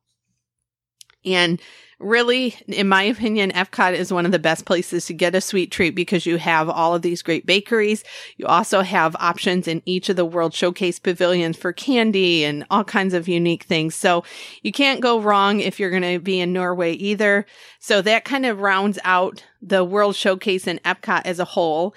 And 1.25 1.61
really, 2.03 2.57
in 2.67 2.89
my 2.89 3.03
opinion, 3.05 3.53
Epcot 3.53 3.95
is 3.95 4.13
one 4.13 4.27
of 4.27 4.33
the 4.33 4.39
best 4.39 4.65
places 4.65 5.07
to 5.07 5.15
get 5.15 5.35
a 5.35 5.41
sweet 5.41 5.71
treat 5.71 5.95
because 5.95 6.27
you 6.27 6.37
have 6.37 6.69
all 6.69 6.95
of 6.95 7.03
these 7.03 7.23
great 7.23 7.47
bakeries. 7.47 8.03
You 8.37 8.47
also 8.47 8.81
have 8.83 9.17
options 9.17 9.69
in 9.69 9.83
each 9.87 10.09
of 10.09 10.17
the 10.17 10.25
World 10.25 10.53
Showcase 10.53 10.99
pavilions 10.99 11.57
for 11.57 11.73
candy 11.73 12.45
and 12.45 12.67
all 12.71 12.85
kinds 12.85 13.15
of 13.15 13.29
unique 13.29 13.65
things. 13.65 13.95
So 13.95 14.25
you 14.63 14.73
can't 14.73 15.01
go 15.01 15.21
wrong 15.21 15.61
if 15.61 15.79
you're 15.79 15.91
going 15.91 16.03
to 16.03 16.19
be 16.19 16.41
in 16.41 16.53
Norway 16.53 16.93
either. 16.95 17.47
So 17.79 18.03
that 18.03 18.25
kind 18.25 18.47
of 18.47 18.61
rounds 18.61 18.99
out 19.05 19.45
the 19.61 19.85
World 19.85 20.17
Showcase 20.17 20.67
and 20.67 20.83
Epcot 20.83 21.23
as 21.25 21.39
a 21.39 21.45
whole. 21.45 21.95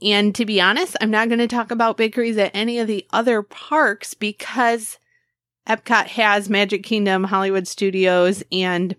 And 0.00 0.34
to 0.36 0.46
be 0.46 0.60
honest, 0.60 0.96
I'm 1.00 1.10
not 1.10 1.28
going 1.28 1.40
to 1.40 1.48
talk 1.48 1.70
about 1.72 1.96
bakeries 1.96 2.38
at 2.38 2.52
any 2.54 2.78
of 2.78 2.86
the 2.86 3.04
other 3.12 3.42
parks 3.42 4.14
because 4.14 4.98
Epcot 5.68 6.06
has 6.06 6.48
Magic 6.48 6.82
Kingdom, 6.82 7.24
Hollywood 7.24 7.68
Studios, 7.68 8.42
and 8.50 8.96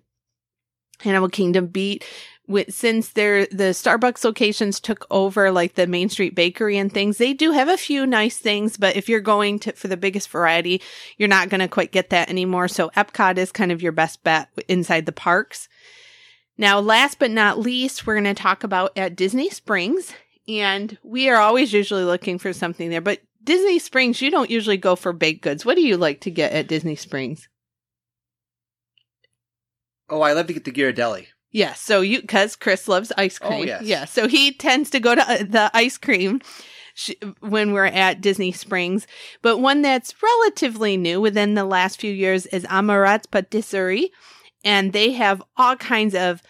Animal 1.04 1.30
Kingdom 1.30 1.68
beat. 1.68 2.06
With, 2.48 2.74
since 2.74 3.10
they're 3.10 3.46
the 3.46 3.76
Starbucks 3.76 4.24
locations 4.24 4.80
took 4.80 5.06
over 5.12 5.52
like 5.52 5.76
the 5.76 5.86
Main 5.86 6.10
Street 6.10 6.34
Bakery 6.34 6.78
and 6.78 6.92
things, 6.92 7.20
they 7.20 7.32
do 7.32 7.52
have 7.52 7.70
a 7.70 7.78
few 7.78 8.08
nice 8.08 8.38
things, 8.38 8.76
but 8.76 8.96
if 8.96 9.08
you're 9.08 9.20
going 9.20 9.60
to 9.60 9.74
for 9.74 9.88
the 9.88 9.96
biggest 9.96 10.30
variety, 10.30 10.82
you're 11.18 11.28
not 11.28 11.50
going 11.50 11.60
to 11.60 11.68
quite 11.68 11.92
get 11.92 12.10
that 12.10 12.28
anymore. 12.28 12.68
So 12.68 12.90
Epcot 12.98 13.38
is 13.38 13.52
kind 13.52 13.72
of 13.72 13.84
your 13.84 13.92
best 13.92 14.24
bet 14.24 14.50
inside 14.68 15.06
the 15.06 15.12
parks. 15.12 15.70
Now, 16.58 16.80
last 16.80 17.20
but 17.20 17.30
not 17.30 17.60
least, 17.60 18.08
we're 18.08 18.16
going 18.20 18.24
to 18.24 18.34
talk 18.34 18.64
about 18.64 18.98
at 18.98 19.16
Disney 19.16 19.52
Springs, 19.52 20.12
and 20.48 20.98
we 21.04 21.30
are 21.30 21.38
always 21.38 21.72
usually 21.72 22.04
looking 22.04 22.40
for 22.40 22.52
something 22.52 22.90
there, 22.90 23.00
but 23.00 23.22
Disney 23.44 23.80
Springs, 23.80 24.22
you 24.22 24.30
don't 24.32 24.50
usually 24.50 24.78
go 24.78 24.96
for 24.96 25.14
baked 25.14 25.42
goods. 25.42 25.66
What 25.66 25.76
do 25.76 25.82
you 25.82 25.98
like 25.98 26.22
to 26.22 26.32
get 26.32 26.52
at 26.52 26.68
Disney 26.68 26.96
Springs? 26.96 27.48
Oh, 30.10 30.22
I 30.22 30.34
love 30.34 30.48
to 30.48 30.54
get 30.54 30.66
the 30.66 30.72
Ghirardelli. 30.72 31.28
Yeah, 31.52 31.74
so 31.74 32.02
you 32.02 32.22
because 32.22 32.56
Kris 32.56 32.88
loves 32.88 33.12
ice 33.18 33.40
cream. 33.40 33.52
Oh, 33.52 33.56
cream. 33.58 33.68
yes. 33.68 33.84
Yeah, 33.84 34.06
so 34.06 34.28
he 34.28 34.52
tends 34.52 34.90
to 34.92 35.00
go 35.00 35.16
to 35.16 35.22
uh, 35.22 35.38
the 35.38 35.72
ice 35.74 35.98
cream 35.98 36.42
sh- 36.94 37.12
when 37.40 37.74
we're 37.74 37.86
at 37.86 38.22
Disney 38.22 38.52
Springs. 38.52 39.08
But 39.42 39.58
one 39.58 39.82
that's 39.82 40.14
relatively 40.22 40.96
new 40.96 41.20
within 41.20 41.56
the 41.56 41.66
last 41.66 42.00
few 42.00 42.14
years 42.14 42.46
is 42.48 42.66
Amorette's 42.70 43.26
Patisserie, 43.26 44.12
and 44.64 44.94
they 44.94 45.12
have 45.14 45.42
all 45.58 45.76
kinds 45.76 46.14
of 46.14 46.44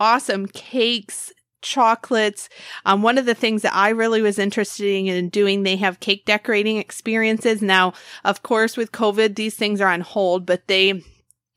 awesome 0.00 0.46
cakes, 0.46 1.30
chocolates. 1.62 2.48
Um, 2.84 3.02
one 3.02 3.18
of 3.18 3.26
the 3.26 3.34
things 3.34 3.62
that 3.62 3.74
I 3.74 3.90
really 3.90 4.22
was 4.22 4.38
interested 4.38 4.86
in 4.86 5.28
doing, 5.28 5.62
they 5.62 5.76
have 5.76 6.00
cake 6.00 6.24
decorating 6.24 6.76
experiences. 6.76 7.62
Now, 7.62 7.92
of 8.24 8.42
course, 8.42 8.76
with 8.76 8.92
COVID, 8.92 9.34
these 9.34 9.56
things 9.56 9.80
are 9.80 9.90
on 9.90 10.00
hold, 10.00 10.46
but 10.46 10.66
they 10.68 11.02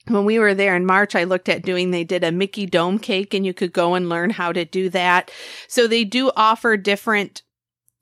when 0.08 0.26
we 0.26 0.40
were 0.40 0.56
there 0.56 0.76
in 0.76 0.86
March, 0.86 1.16
I 1.16 1.24
looked 1.24 1.50
at 1.50 1.62
doing, 1.62 1.92
they 1.92 2.04
did 2.04 2.24
a 2.24 2.32
Mickey 2.32 2.66
dome 2.66 2.98
cake 2.98 3.34
and 3.34 3.46
you 3.46 3.54
could 3.54 3.72
go 3.72 3.94
and 3.94 4.10
learn 4.10 4.32
how 4.32 4.52
to 4.52 4.66
do 4.66 4.90
that. 4.90 5.30
So 5.68 5.86
they 5.86 6.04
do 6.04 6.32
offer 6.36 6.78
different 6.78 7.44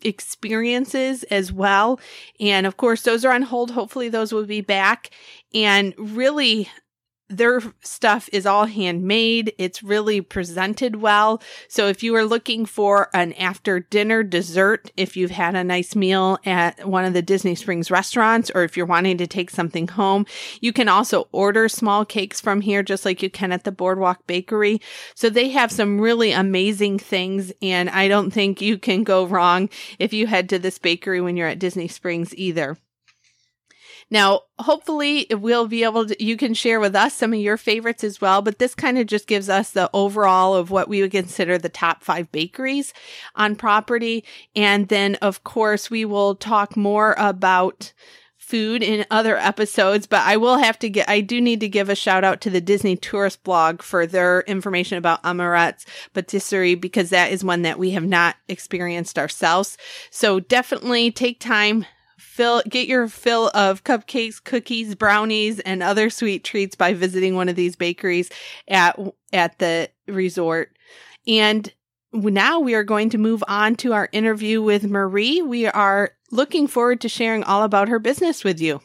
experiences 0.01 1.23
as 1.23 1.51
well. 1.51 1.99
And 2.39 2.65
of 2.65 2.77
course, 2.77 3.01
those 3.01 3.25
are 3.25 3.33
on 3.33 3.41
hold. 3.41 3.71
Hopefully 3.71 4.09
those 4.09 4.31
will 4.31 4.45
be 4.45 4.61
back. 4.61 5.09
And 5.53 5.93
really, 5.97 6.69
their 7.29 7.61
stuff 7.81 8.29
is 8.31 8.45
all 8.45 8.65
handmade. 8.65 9.53
It's 9.57 9.83
really 9.83 10.21
presented 10.21 10.97
well. 10.97 11.41
So 11.67 11.87
if 11.87 12.01
you 12.03 12.15
are 12.15 12.23
looking 12.23 12.65
for 12.65 13.09
an 13.13 13.33
after 13.33 13.81
dinner 13.81 14.23
dessert, 14.23 14.91
if 14.95 15.17
you've 15.17 15.31
had 15.31 15.55
a 15.55 15.63
nice 15.63 15.95
meal 15.95 16.39
at 16.45 16.87
one 16.87 17.05
of 17.05 17.13
the 17.13 17.21
Disney 17.21 17.55
Springs 17.55 17.91
restaurants, 17.91 18.49
or 18.55 18.63
if 18.63 18.77
you're 18.77 18.85
wanting 18.85 19.17
to 19.17 19.27
take 19.27 19.49
something 19.49 19.87
home, 19.87 20.25
you 20.61 20.71
can 20.71 20.87
also 20.87 21.27
order 21.31 21.67
small 21.67 22.05
cakes 22.05 22.39
from 22.39 22.61
here, 22.61 22.81
just 22.83 23.03
like 23.05 23.21
you 23.21 23.29
can 23.29 23.51
at 23.51 23.65
the 23.65 23.71
Boardwalk 23.71 24.25
Bakery. 24.27 24.81
So 25.13 25.29
they 25.29 25.49
have 25.49 25.71
some 25.71 25.99
really 25.99 26.31
amazing 26.31 26.99
things. 26.99 27.51
And 27.61 27.89
I 27.89 28.07
don't 28.07 28.31
think 28.31 28.61
you 28.61 28.77
can 28.77 29.03
go 29.03 29.25
wrong 29.25 29.69
if 29.99 30.13
you 30.13 30.27
head 30.27 30.49
to 30.49 30.59
this 30.59 30.79
bakery 30.79 31.21
when 31.21 31.35
you're 31.35 31.47
at 31.47 31.59
Disney 31.59 31.87
Springs 31.87 32.33
either. 32.35 32.77
Now, 34.09 34.41
hopefully 34.57 35.27
we'll 35.29 35.67
be 35.67 35.83
able 35.83 36.05
to, 36.07 36.23
you 36.23 36.37
can 36.37 36.53
share 36.53 36.79
with 36.79 36.95
us 36.95 37.13
some 37.13 37.33
of 37.33 37.39
your 37.39 37.57
favorites 37.57 38.03
as 38.03 38.21
well, 38.21 38.41
but 38.41 38.57
this 38.57 38.73
kind 38.73 38.97
of 38.97 39.05
just 39.05 39.27
gives 39.27 39.49
us 39.49 39.71
the 39.71 39.89
overall 39.93 40.55
of 40.55 40.71
what 40.71 40.87
we 40.87 41.01
would 41.01 41.11
consider 41.11 41.57
the 41.57 41.69
top 41.69 42.03
five 42.03 42.31
bakeries 42.31 42.93
on 43.35 43.55
property. 43.55 44.23
And 44.55 44.87
then, 44.87 45.15
of 45.15 45.43
course, 45.43 45.89
we 45.89 46.05
will 46.05 46.35
talk 46.35 46.77
more 46.77 47.15
about 47.17 47.91
food 48.37 48.81
in 48.81 49.05
other 49.11 49.35
episodes, 49.35 50.07
but 50.07 50.21
I 50.21 50.37
will 50.37 50.57
have 50.57 50.79
to 50.79 50.89
get, 50.89 51.09
I 51.09 51.19
do 51.19 51.41
need 51.41 51.59
to 51.59 51.67
give 51.67 51.89
a 51.89 51.95
shout 51.95 52.23
out 52.23 52.39
to 52.41 52.49
the 52.49 52.61
Disney 52.61 52.95
Tourist 52.95 53.43
blog 53.43 53.81
for 53.81 54.07
their 54.07 54.39
information 54.47 54.97
about 54.97 55.21
Amorette's 55.23 55.85
Patisserie 56.13 56.75
because 56.75 57.09
that 57.09 57.33
is 57.33 57.43
one 57.43 57.63
that 57.63 57.77
we 57.77 57.91
have 57.91 58.05
not 58.05 58.37
experienced 58.47 59.19
ourselves. 59.19 59.77
So 60.11 60.39
definitely 60.39 61.11
take 61.11 61.41
time, 61.41 61.85
fill 62.37 62.61
get 62.69 62.87
your 62.87 63.07
fill 63.07 63.49
of 63.55 63.83
cupcakes, 63.83 64.41
cookies, 64.41 64.93
brownies, 64.93 65.59
and 65.61 65.81
other 65.81 66.11
sweet 66.11 66.43
treats 66.43 66.75
by 66.75 66.93
visiting 66.93 67.35
one 67.35 67.49
of 67.49 67.55
these 67.55 67.75
bakeries 67.75 68.29
at 68.67 68.97
at 69.33 69.57
the 69.57 69.89
resort. 70.07 70.77
And 71.27 71.73
now 72.13 72.59
we 72.59 72.75
are 72.75 72.83
going 72.83 73.09
to 73.09 73.17
move 73.17 73.43
on 73.47 73.75
to 73.77 73.93
our 73.93 74.07
interview 74.11 74.61
with 74.61 74.83
Marie. 74.83 75.41
We 75.41 75.65
are 75.65 76.11
looking 76.31 76.67
forward 76.67 77.01
to 77.01 77.09
sharing 77.09 77.43
all 77.43 77.63
about 77.63 77.89
her 77.89 77.99
business 77.99 78.43
with 78.43 78.61
you. 78.61 78.81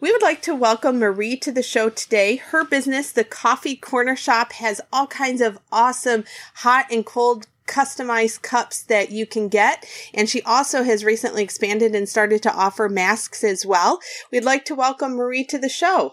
We 0.00 0.10
would 0.10 0.22
like 0.22 0.42
to 0.42 0.54
welcome 0.56 0.98
Marie 0.98 1.36
to 1.36 1.52
the 1.52 1.62
show 1.62 1.88
today. 1.88 2.34
Her 2.34 2.64
business, 2.64 3.12
the 3.12 3.22
Coffee 3.22 3.76
Korner 3.76 4.18
Shop, 4.18 4.54
has 4.54 4.80
all 4.92 5.06
kinds 5.06 5.40
of 5.40 5.60
awesome 5.70 6.24
hot 6.56 6.86
and 6.90 7.06
cold 7.06 7.46
customized 7.72 8.42
cups 8.42 8.82
that 8.82 9.10
you 9.10 9.26
can 9.26 9.48
get. 9.48 9.86
And 10.12 10.28
she 10.28 10.42
also 10.42 10.82
has 10.82 11.04
recently 11.04 11.42
expanded 11.42 11.94
and 11.94 12.08
started 12.08 12.42
to 12.42 12.54
offer 12.54 12.88
masks 12.88 13.42
as 13.42 13.64
well. 13.64 13.98
We'd 14.30 14.44
like 14.44 14.64
to 14.66 14.74
welcome 14.74 15.14
Marie 15.14 15.44
to 15.46 15.58
the 15.58 15.68
show. 15.68 16.12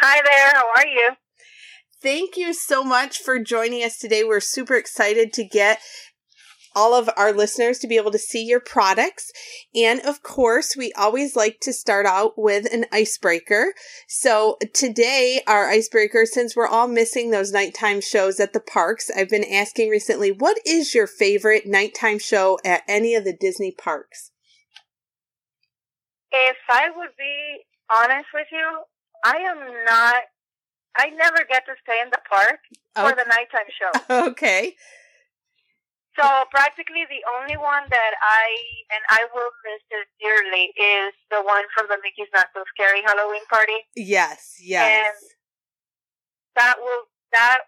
Hi 0.00 0.20
there. 0.24 0.50
How 0.54 0.64
are 0.76 0.86
you? 0.86 1.10
Thank 2.02 2.36
you 2.36 2.52
so 2.52 2.82
much 2.82 3.18
for 3.18 3.38
joining 3.38 3.84
us 3.84 3.96
today. 3.96 4.24
We're 4.24 4.40
super 4.40 4.74
excited 4.74 5.32
to 5.34 5.44
get 5.44 5.78
all 6.74 6.94
of 6.94 7.10
our 7.16 7.32
listeners 7.32 7.78
to 7.78 7.86
be 7.86 7.96
able 7.96 8.10
to 8.10 8.18
see 8.18 8.44
your 8.44 8.60
products. 8.60 9.32
And 9.74 10.00
of 10.00 10.22
course, 10.22 10.76
we 10.76 10.92
always 10.92 11.36
like 11.36 11.60
to 11.60 11.72
start 11.72 12.06
out 12.06 12.34
with 12.36 12.72
an 12.72 12.86
icebreaker. 12.92 13.74
So 14.08 14.58
today, 14.74 15.42
our 15.46 15.68
icebreaker, 15.68 16.26
since 16.26 16.56
we're 16.56 16.66
all 16.66 16.88
missing 16.88 17.30
those 17.30 17.52
nighttime 17.52 18.00
shows 18.00 18.40
at 18.40 18.52
the 18.52 18.60
parks, 18.60 19.10
I've 19.14 19.28
been 19.28 19.44
asking 19.44 19.90
recently, 19.90 20.30
what 20.30 20.58
is 20.66 20.94
your 20.94 21.06
favorite 21.06 21.66
nighttime 21.66 22.18
show 22.18 22.58
at 22.64 22.82
any 22.88 23.14
of 23.14 23.24
the 23.24 23.36
Disney 23.38 23.72
parks? 23.72 24.30
If 26.30 26.56
I 26.70 26.88
would 26.96 27.10
be 27.18 27.64
honest 27.94 28.28
with 28.32 28.46
you, 28.50 28.82
I 29.24 29.36
am 29.36 29.58
not, 29.84 30.22
I 30.96 31.10
never 31.10 31.44
get 31.48 31.64
to 31.66 31.72
stay 31.82 32.00
in 32.02 32.10
the 32.10 32.18
park 32.28 32.58
for 32.94 33.14
the 33.14 33.24
nighttime 33.28 33.68
show. 33.78 34.26
okay. 34.28 34.74
So 36.18 36.44
practically 36.52 37.08
the 37.08 37.24
only 37.40 37.56
one 37.56 37.88
that 37.88 38.12
I 38.20 38.44
and 38.92 39.02
I 39.08 39.24
will 39.32 39.48
miss 39.64 39.80
it 39.88 40.08
dearly 40.20 40.68
is 40.76 41.16
the 41.32 41.40
one 41.40 41.64
from 41.72 41.88
the 41.88 41.96
Mickey's 42.04 42.28
Not 42.36 42.52
So 42.52 42.64
Scary 42.76 43.00
Halloween 43.00 43.44
party. 43.48 43.80
Yes, 43.96 44.60
yes. 44.60 44.84
And 44.84 45.16
that 46.56 46.76
will 46.78 47.08
that 47.32 47.64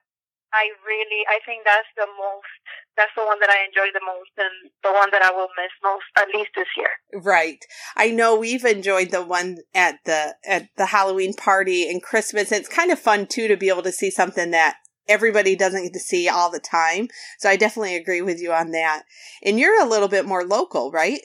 I 0.53 0.71
really 0.87 1.25
I 1.29 1.41
think 1.45 1.65
that's 1.65 1.89
the 1.97 2.07
most 2.07 2.53
that's 2.97 3.11
the 3.17 3.25
one 3.25 3.41
that 3.41 3.51
I 3.51 3.65
enjoy 3.67 3.91
the 3.93 4.05
most 4.05 4.31
and 4.39 4.71
the 4.85 4.93
one 4.93 5.11
that 5.11 5.23
I 5.23 5.33
will 5.33 5.49
miss 5.57 5.73
most 5.83 6.05
at 6.17 6.29
least 6.35 6.51
this 6.55 6.69
year. 6.77 6.91
Right. 7.13 7.65
I 7.97 8.11
know 8.11 8.37
we've 8.37 8.65
enjoyed 8.65 9.11
the 9.11 9.25
one 9.25 9.59
at 9.75 9.99
the 10.05 10.37
at 10.47 10.69
the 10.77 10.87
Halloween 10.87 11.35
party 11.35 11.89
and 11.91 12.03
Christmas. 12.03 12.53
It's 12.53 12.69
kind 12.69 12.91
of 12.91 12.99
fun 12.99 13.27
too 13.27 13.49
to 13.49 13.57
be 13.57 13.69
able 13.69 13.83
to 13.83 13.93
see 13.93 14.11
something 14.11 14.53
that 14.53 14.77
everybody 15.09 15.57
doesn't 15.57 15.83
get 15.83 15.93
to 15.93 16.01
see 16.01 16.29
all 16.29 16.51
the 16.51 16.61
time. 16.61 17.09
So 17.39 17.49
I 17.49 17.57
definitely 17.57 17.97
agree 17.97 18.23
with 18.23 18.41
you 18.41 18.53
on 18.53 18.71
that. 18.73 19.03
And 19.43 19.59
you're 19.59 19.83
a 19.83 19.89
little 19.89 20.09
bit 20.09 20.27
more 20.27 20.45
local, 20.45 20.91
right? 20.91 21.21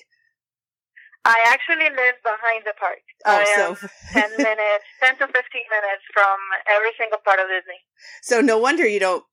I 1.25 1.37
actually 1.47 1.89
live 1.89 2.15
behind 2.23 2.63
the 2.65 2.73
park. 2.79 2.99
Oh, 3.25 3.37
I 3.37 3.45
so 3.55 3.87
am 4.19 4.29
10 4.29 4.37
minutes, 4.37 4.85
10 5.01 5.17
to 5.17 5.27
15 5.27 5.31
minutes 5.31 6.03
from 6.13 6.37
every 6.67 6.91
single 6.97 7.19
part 7.23 7.39
of 7.39 7.47
Disney. 7.47 7.79
So 8.21 8.41
no 8.41 8.57
wonder 8.57 8.87
you 8.87 8.99
don't 8.99 9.23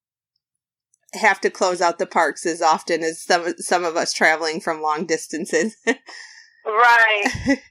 have 1.15 1.41
to 1.41 1.51
close 1.51 1.81
out 1.81 1.99
the 1.99 2.07
parks 2.07 2.45
as 2.45 2.61
often 2.61 3.03
as 3.03 3.23
some 3.23 3.55
some 3.59 3.85
of 3.85 3.97
us 3.97 4.13
traveling 4.13 4.61
from 4.61 4.83
long 4.83 5.07
distances. 5.07 5.77
right. 6.67 7.25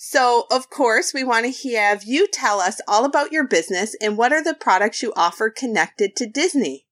So, 0.00 0.48
of 0.48 0.72
course, 0.72 1.12
we 1.12 1.28
want 1.28 1.44
to 1.44 1.52
have 1.76 2.08
you 2.08 2.24
tell 2.24 2.56
us 2.56 2.80
all 2.88 3.04
about 3.04 3.36
your 3.36 3.44
business 3.44 3.92
and 4.00 4.16
what 4.16 4.32
are 4.32 4.40
the 4.40 4.56
products 4.56 5.04
you 5.04 5.12
offer 5.12 5.52
connected 5.52 6.16
to 6.16 6.24
Disney. 6.24 6.88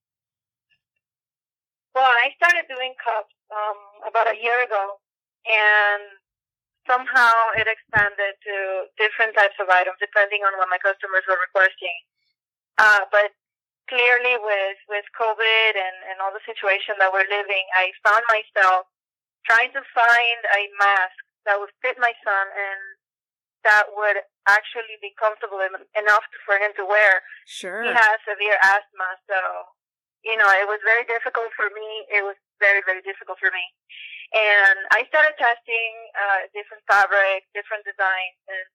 Well, 1.97 2.05
I 2.05 2.37
started 2.37 2.69
doing 2.69 2.93
cups 3.01 3.33
um, 3.49 3.81
about 4.05 4.29
a 4.29 4.37
year 4.37 4.61
ago, 4.61 5.01
and 5.49 6.05
somehow 6.85 7.33
it 7.57 7.65
expanded 7.65 8.37
to 8.45 8.93
different 9.01 9.33
types 9.33 9.57
of 9.57 9.73
items 9.73 9.97
depending 10.05 10.45
on 10.45 10.61
what 10.61 10.69
my 10.69 10.77
customers 10.77 11.25
were 11.25 11.41
requesting. 11.41 11.97
Uh, 12.77 13.09
but 13.09 13.33
clearly, 13.89 14.37
with 14.37 14.85
with 14.85 15.09
COVID 15.17 15.73
and 15.81 15.97
and 16.13 16.21
all 16.21 16.37
the 16.37 16.45
situation 16.45 17.01
that 17.01 17.09
we're 17.09 17.25
living, 17.33 17.65
I 17.73 17.89
found 18.05 18.21
myself 18.29 18.85
trying 19.49 19.73
to 19.73 19.81
find 19.97 20.41
a 20.61 20.69
mask 20.77 21.17
that 21.49 21.57
would 21.57 21.73
fit 21.81 21.97
my 21.97 22.13
son 22.21 22.47
and 22.53 22.81
that 23.65 23.91
would 23.95 24.23
actually 24.47 24.97
be 25.03 25.13
comfortable 25.19 25.61
enough 25.61 26.27
for 26.47 26.57
him 26.57 26.73
to 26.79 26.85
wear. 26.87 27.23
Sure. 27.47 27.83
He 27.83 27.93
has 27.93 28.17
severe 28.25 28.57
asthma, 28.63 29.19
so 29.29 29.39
you 30.25 30.37
know 30.37 30.49
it 30.49 30.67
was 30.67 30.81
very 30.83 31.05
difficult 31.05 31.51
for 31.55 31.69
me. 31.71 31.89
It 32.11 32.23
was 32.23 32.39
very 32.59 32.83
very 32.87 33.03
difficult 33.03 33.39
for 33.39 33.51
me, 33.51 33.65
and 34.35 34.79
I 34.95 35.07
started 35.09 35.37
testing 35.39 35.93
uh, 36.15 36.49
different 36.53 36.83
fabrics, 36.89 37.47
different 37.55 37.85
designs, 37.87 38.39
and 38.49 38.67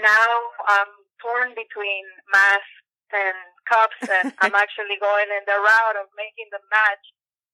now 0.00 0.32
I'm 0.68 0.92
torn 1.20 1.52
between 1.52 2.04
masks 2.32 2.82
and 3.12 3.36
cups, 3.68 4.00
and 4.08 4.32
I'm 4.42 4.56
actually 4.56 4.96
going 4.98 5.28
in 5.28 5.44
the 5.44 5.58
route 5.60 5.98
of 6.00 6.08
making 6.16 6.48
the 6.50 6.62
match. 6.72 7.04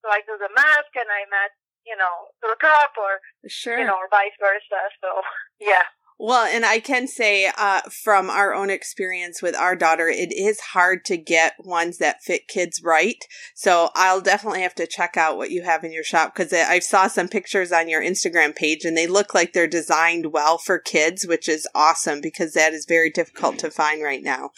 So 0.00 0.14
I 0.14 0.22
do 0.22 0.38
the 0.38 0.52
mask 0.54 0.94
and 0.94 1.10
I 1.10 1.26
match, 1.26 1.50
you 1.82 1.98
know, 1.98 2.30
to 2.38 2.54
the 2.54 2.60
cup, 2.62 2.94
or 2.94 3.18
sure, 3.50 3.82
you 3.82 3.84
know, 3.84 3.98
or 3.98 4.06
vice 4.08 4.36
versa. 4.38 4.80
So 5.02 5.26
yeah. 5.60 5.90
Well, 6.20 6.46
and 6.46 6.66
I 6.66 6.80
can 6.80 7.06
say 7.06 7.48
uh, 7.56 7.82
from 7.82 8.28
our 8.28 8.52
own 8.52 8.70
experience 8.70 9.40
with 9.40 9.54
our 9.54 9.76
daughter, 9.76 10.08
it 10.08 10.32
is 10.32 10.58
hard 10.72 11.04
to 11.04 11.16
get 11.16 11.54
ones 11.60 11.98
that 11.98 12.24
fit 12.24 12.48
kids 12.48 12.82
right. 12.82 13.24
So 13.54 13.90
I'll 13.94 14.20
definitely 14.20 14.62
have 14.62 14.74
to 14.76 14.88
check 14.88 15.16
out 15.16 15.36
what 15.36 15.52
you 15.52 15.62
have 15.62 15.84
in 15.84 15.92
your 15.92 16.02
shop 16.02 16.34
because 16.34 16.52
I 16.52 16.80
saw 16.80 17.06
some 17.06 17.28
pictures 17.28 17.70
on 17.70 17.88
your 17.88 18.02
Instagram 18.02 18.56
page 18.56 18.84
and 18.84 18.96
they 18.96 19.06
look 19.06 19.32
like 19.32 19.52
they're 19.52 19.68
designed 19.68 20.32
well 20.32 20.58
for 20.58 20.80
kids, 20.80 21.24
which 21.24 21.48
is 21.48 21.68
awesome 21.72 22.20
because 22.20 22.52
that 22.54 22.72
is 22.72 22.84
very 22.84 23.10
difficult 23.10 23.60
to 23.60 23.70
find 23.70 24.02
right 24.02 24.22
now. 24.22 24.50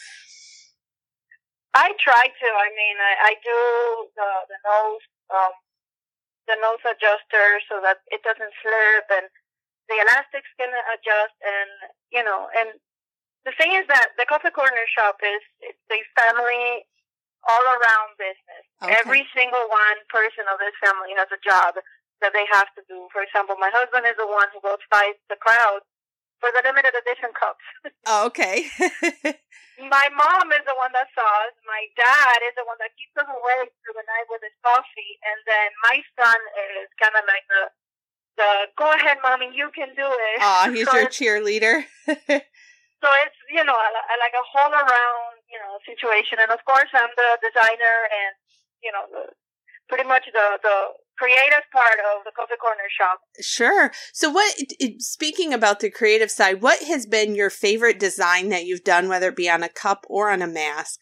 I 1.75 1.93
try 2.03 2.25
to. 2.25 2.49
I 2.57 2.69
mean, 2.73 2.97
I, 2.99 3.13
I 3.21 3.35
do 3.45 4.09
the, 4.17 4.31
the 4.49 4.59
nose, 4.65 5.05
um, 5.29 5.53
the 6.49 6.57
nose 6.57 6.81
adjuster 6.89 7.61
so 7.69 7.81
that 7.83 7.99
it 8.09 8.23
doesn't 8.25 8.51
slip 8.63 9.07
and 9.13 9.29
the 9.91 9.99
elastics 9.99 10.49
can 10.57 10.71
adjust 10.95 11.37
and 11.43 11.71
you 12.15 12.23
know 12.23 12.47
and 12.55 12.79
the 13.45 13.53
thing 13.57 13.75
is 13.75 13.89
that 13.89 14.15
the 14.17 14.29
coffee 14.29 14.53
korner 14.53 14.87
shop 14.95 15.19
is 15.25 15.43
it's 15.61 15.81
a 15.91 16.01
family 16.15 16.87
all 17.49 17.65
around 17.81 18.21
business. 18.21 18.65
Okay. 18.85 18.97
Every 19.01 19.25
single 19.33 19.65
one 19.73 19.99
person 20.13 20.45
of 20.53 20.61
this 20.61 20.77
family 20.85 21.17
has 21.17 21.29
a 21.33 21.41
job 21.41 21.81
that 22.21 22.37
they 22.37 22.45
have 22.53 22.69
to 22.77 22.85
do. 22.85 23.09
For 23.13 23.25
example, 23.25 23.57
my 23.57 23.73
husband 23.73 24.05
is 24.05 24.17
the 24.21 24.29
one 24.29 24.53
who 24.53 24.61
goes 24.61 24.81
fight 24.93 25.17
the 25.33 25.41
crowd 25.41 25.81
for 26.41 26.53
the 26.53 26.65
limited 26.65 26.93
edition 26.93 27.33
cups. 27.33 27.65
Oh, 28.09 28.33
okay. 28.33 28.65
my 29.93 30.09
mom 30.09 30.47
is 30.57 30.65
the 30.65 30.77
one 30.81 30.91
that 30.97 31.13
saws. 31.13 31.53
My 31.69 31.85
dad 32.01 32.41
is 32.49 32.57
the 32.57 32.65
one 32.65 32.81
that 32.81 32.97
keeps 32.97 33.13
us 33.21 33.29
awake 33.29 33.73
through 33.85 33.97
the 33.97 34.09
night 34.09 34.27
with 34.33 34.41
his 34.41 34.57
coffee, 34.65 35.21
and 35.21 35.37
then 35.45 35.69
my 35.85 36.01
son 36.17 36.41
is 36.81 36.89
kind 36.97 37.13
of 37.13 37.29
like 37.29 37.45
the 37.53 37.69
the 38.37 38.71
go 38.77 38.93
ahead, 38.93 39.19
mommy, 39.23 39.51
you 39.55 39.71
can 39.75 39.89
do 39.97 40.07
it. 40.07 40.37
Aw, 40.41 40.71
he's 40.75 40.89
so 40.89 40.97
your 40.97 41.09
cheerleader. 41.09 41.85
so 42.07 43.09
it's 43.25 43.39
you 43.51 43.65
know 43.65 43.77
like 43.77 44.37
a 44.37 44.45
whole 44.45 44.73
around 44.73 45.35
you 45.51 45.59
know 45.59 45.79
situation, 45.87 46.39
and 46.41 46.51
of 46.51 46.65
course 46.65 46.91
I'm 46.95 47.11
the 47.17 47.31
designer 47.43 47.97
and 48.11 48.33
you 48.83 48.93
know 48.93 49.05
the, 49.11 49.33
pretty 49.89 50.07
much 50.07 50.25
the 50.33 50.59
the 50.63 50.77
creative 51.21 51.69
part 51.71 52.01
of 52.01 52.25
the 52.25 52.33
coffee 52.33 52.57
korner 52.57 52.89
shop. 52.89 53.21
Sure. 53.41 53.93
So, 54.13 54.31
what, 54.31 54.55
speaking 54.99 55.53
about 55.53 55.81
the 55.81 55.91
creative 55.91 56.31
side, 56.31 56.63
what 56.63 56.83
has 56.85 57.05
been 57.05 57.35
your 57.35 57.51
favorite 57.51 58.01
design 58.01 58.49
that 58.49 58.65
you've 58.65 58.85
done, 58.85 59.09
whether 59.09 59.29
it 59.29 59.37
be 59.37 59.51
on 59.51 59.63
a 59.63 59.69
cup 59.69 60.07
or 60.09 60.31
on 60.31 60.41
a 60.41 60.47
mask? 60.47 61.01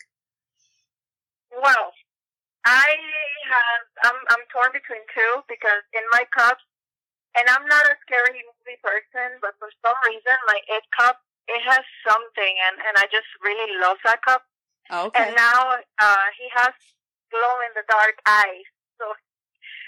Well, 1.52 1.92
I 2.66 2.96
have 3.48 4.12
I'm 4.12 4.18
I'm 4.28 4.44
torn 4.52 4.74
between 4.74 5.06
two 5.14 5.42
because 5.48 5.86
in 5.94 6.02
my 6.10 6.24
cups, 6.34 6.62
and 7.38 7.46
I'm 7.48 7.66
not 7.66 7.86
a 7.86 7.96
scary 8.04 8.42
movie 8.42 8.80
person, 8.82 9.38
but 9.40 9.54
for 9.58 9.70
some 9.84 9.96
reason 10.10 10.36
my 10.46 10.58
it 10.68 10.84
cup 10.96 11.22
it 11.48 11.62
has 11.64 11.84
something, 12.06 12.54
and 12.68 12.76
and 12.82 12.94
I 12.98 13.06
just 13.08 13.28
really 13.42 13.70
love 13.80 13.98
that 14.04 14.20
cup. 14.22 14.44
Okay. 14.90 15.24
And 15.24 15.36
now 15.36 15.78
uh 16.02 16.26
he 16.38 16.46
has 16.54 16.74
glow 17.30 17.54
in 17.64 17.72
the 17.76 17.84
dark 17.88 18.16
eyes, 18.26 18.68
so 18.98 19.14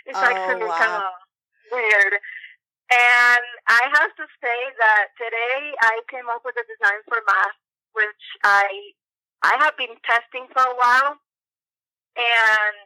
it's 0.06 0.18
Oh, 0.18 0.24
actually 0.24 0.66
wow. 0.68 0.78
kind 0.78 0.94
of 0.94 1.12
weird. 1.72 2.14
And 2.90 3.46
I 3.70 3.82
have 3.98 4.12
to 4.18 4.26
say 4.42 4.58
that 4.78 5.04
today 5.18 5.74
I 5.82 6.00
came 6.10 6.26
up 6.28 6.42
with 6.44 6.56
a 6.58 6.66
design 6.66 7.00
for 7.06 7.18
mask, 7.26 7.58
which 7.94 8.24
I 8.44 8.66
I 9.42 9.56
have 9.60 9.76
been 9.76 9.94
testing 10.04 10.46
for 10.52 10.62
a 10.62 10.76
while, 10.76 11.16
and 12.16 12.76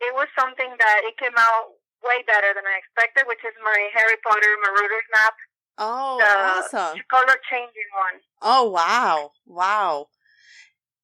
it 0.00 0.12
was 0.14 0.28
something 0.38 0.70
that 0.78 1.00
it 1.06 1.16
came 1.18 1.36
out 1.38 1.78
way 2.04 2.22
better 2.26 2.52
than 2.54 2.64
I 2.66 2.78
expected, 2.78 3.26
which 3.26 3.44
is 3.44 3.54
my 3.64 3.88
Harry 3.94 4.16
Potter 4.22 4.54
Marauder's 4.62 5.08
map, 5.14 5.34
oh, 5.78 6.18
the 6.18 6.78
awesome. 6.78 6.98
color 7.10 7.36
changing 7.50 7.90
one. 7.94 8.20
Oh, 8.40 8.68
wow. 8.70 9.30
Wow. 9.46 10.06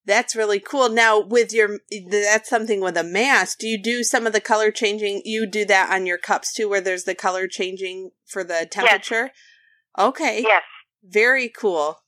That's 0.05 0.35
really 0.35 0.59
cool. 0.59 0.89
Now, 0.89 1.21
with 1.21 1.53
your, 1.53 1.81
that's 2.11 2.49
something 2.49 2.81
with 2.81 2.97
a 2.97 3.05
mask. 3.05 3.59
Do 3.59 3.69
you 3.69 3.81
do 3.81 4.03
some 4.03 4.27
of 4.27 4.33
the 4.33 4.41
color 4.41 4.71
changing? 4.71 5.23
You 5.25 5.47
do 5.47 5.67
that 5.67 5.93
on 5.93 6.07
your 6.07 6.17
cups 6.17 6.53
too, 6.53 6.69
where 6.69 6.81
there's 6.81 7.05
the 7.05 7.15
color 7.15 7.47
changing 7.47 8.13
for 8.27 8.43
the 8.43 8.67
temperature? 8.71 9.31
Okay. 9.99 10.43
Yes. 10.43 10.63
Very 11.05 11.49
cool. 11.51 12.01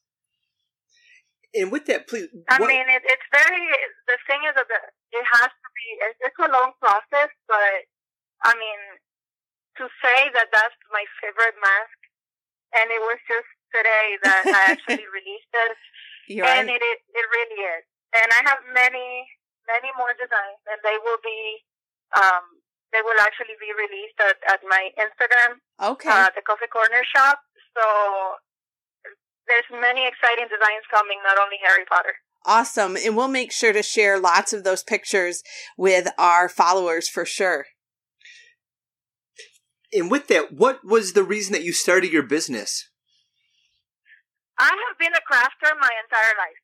And 1.52 1.70
with 1.70 1.86
that, 1.86 2.08
please. 2.08 2.28
I 2.48 2.58
what- 2.58 2.68
mean, 2.68 2.86
it, 2.88 3.02
it's 3.04 3.28
very. 3.32 3.68
The 4.06 4.18
thing 4.26 4.40
is 4.48 4.54
that 4.54 4.66
the- 4.68 5.18
it 5.18 5.24
has 5.32 5.50
to 5.50 5.68
be. 5.74 5.86
It's, 6.06 6.18
it's 6.20 6.38
a 6.38 6.52
long 6.52 6.72
process, 6.80 7.28
but 7.48 7.84
I 8.42 8.56
mean, 8.56 8.80
to 9.78 9.84
say 10.00 10.28
that 10.32 10.48
that's 10.52 10.78
my 10.92 11.04
favorite 11.20 11.56
mask, 11.60 11.98
and 12.76 12.88
it 12.90 13.02
was 13.04 13.20
just 13.28 13.50
today 13.72 14.18
that 14.24 14.42
I 14.48 14.62
actually 14.74 15.06
released 15.18 15.52
it, 15.52 15.76
You're 16.28 16.46
and 16.46 16.68
right. 16.68 16.76
it, 16.76 16.82
it 16.82 16.98
it 17.14 17.26
really 17.30 17.60
is. 17.78 17.84
And 18.16 18.28
I 18.32 18.40
have 18.50 18.60
many 18.74 19.28
many 19.68 19.90
more 19.96 20.12
designs, 20.16 20.60
and 20.66 20.78
they 20.82 20.96
will 21.02 21.20
be. 21.22 21.64
Um, 22.16 22.60
they 22.92 22.98
will 23.06 23.20
actually 23.22 23.54
be 23.62 23.70
released 23.70 24.18
at, 24.18 24.34
at 24.52 24.60
my 24.66 24.90
Instagram, 24.98 25.62
Okay. 25.78 26.10
uh, 26.10 26.26
the 26.34 26.42
Coffee 26.42 26.66
Korner 26.66 27.04
Shop. 27.06 27.38
So 27.78 28.34
there's 29.46 29.80
many 29.80 30.06
exciting 30.08 30.46
designs 30.50 30.82
coming, 30.90 31.18
not 31.24 31.38
only 31.38 31.56
Harry 31.64 31.84
Potter. 31.88 32.14
Awesome. 32.44 32.96
And 32.96 33.16
we'll 33.16 33.28
make 33.28 33.52
sure 33.52 33.72
to 33.72 33.82
share 33.82 34.18
lots 34.18 34.52
of 34.52 34.64
those 34.64 34.82
pictures 34.82 35.42
with 35.76 36.08
our 36.18 36.48
followers 36.48 37.08
for 37.08 37.24
sure. 37.24 37.66
And 39.92 40.10
with 40.10 40.28
that, 40.28 40.52
what 40.52 40.84
was 40.84 41.12
the 41.12 41.24
reason 41.24 41.52
that 41.52 41.62
you 41.64 41.72
started 41.72 42.12
your 42.12 42.22
business? 42.22 42.88
I 44.58 44.68
have 44.68 44.96
been 44.98 45.14
a 45.16 45.24
crafter 45.24 45.72
my 45.80 45.90
entire 46.04 46.34
life. 46.36 46.60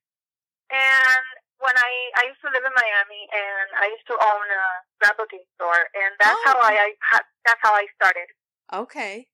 And 0.70 1.24
when 1.58 1.72
I, 1.72 1.90
I 2.20 2.22
used 2.28 2.42
to 2.44 2.50
live 2.52 2.60
in 2.60 2.74
Miami 2.76 3.22
and 3.32 3.68
I 3.80 3.86
used 3.88 4.06
to 4.12 4.16
own 4.18 4.46
a 4.52 4.64
scrapbooking 5.00 5.44
store 5.56 5.88
and 5.96 6.12
that's 6.20 6.36
Oh, 6.36 6.44
how 6.44 6.56
I. 6.60 6.92
I 6.92 7.20
that's 7.46 7.62
how 7.62 7.72
I 7.72 7.86
started. 7.96 8.28
Okay. 8.74 9.28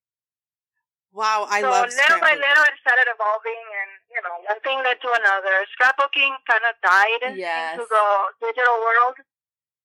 Wow, 1.11 1.45
I 1.49 1.61
so 1.61 1.69
love 1.69 1.91
So 1.91 1.97
little 1.97 2.21
by 2.21 2.33
little 2.37 2.65
it 2.65 2.77
started 2.81 3.05
evolving 3.09 3.63
and 3.81 3.91
you 4.09 4.21
know, 4.23 4.35
one 4.47 4.61
thing 4.61 4.79
led 4.85 5.01
to 5.01 5.09
another. 5.11 5.65
Scrapbooking 5.75 6.33
kind 6.47 6.63
of 6.69 6.73
died 6.81 7.21
Yes. 7.37 7.75
into 7.77 7.83
the 7.89 8.05
digital 8.41 8.77
world 8.81 9.17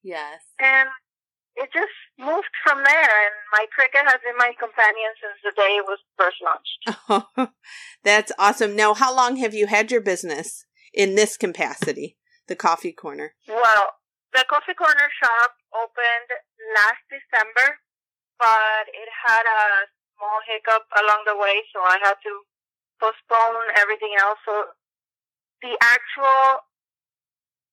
Yes. 0.04 0.40
and 0.60 0.88
it 1.58 1.70
just 1.74 1.98
moved 2.18 2.54
from 2.62 2.82
there 2.84 3.10
and 3.26 3.34
my 3.52 3.66
Cricut 3.74 4.06
has 4.06 4.22
been 4.22 4.38
my 4.38 4.52
companion 4.58 5.10
since 5.18 5.38
the 5.42 5.52
day 5.58 5.78
it 5.78 5.86
was 5.86 5.98
first 6.16 6.38
launched. 6.42 7.52
That's 8.04 8.32
awesome. 8.38 8.76
Now, 8.76 8.94
how 8.94 9.14
long 9.14 9.36
have 9.36 9.54
you 9.54 9.66
had 9.66 9.90
your 9.90 10.00
business 10.00 10.64
in 10.94 11.16
this 11.16 11.36
capacity, 11.36 12.16
the 12.46 12.56
coffee 12.56 12.94
korner? 12.94 13.30
Well, 13.48 13.98
the 14.32 14.44
Coffee 14.46 14.76
Korner 14.76 15.10
shop 15.18 15.56
opened 15.74 16.30
last 16.76 17.02
December, 17.08 17.80
but 18.38 18.86
it 18.92 19.08
had 19.08 19.42
a 19.42 19.88
small 20.14 20.38
hiccup 20.46 20.86
along 20.94 21.24
the 21.26 21.34
way, 21.34 21.64
so 21.72 21.80
I 21.80 21.98
had 21.98 22.20
to 22.22 22.32
postpone 23.00 23.72
everything 23.74 24.14
else. 24.20 24.38
So 24.44 24.74
the 25.62 25.74
actual 25.80 26.68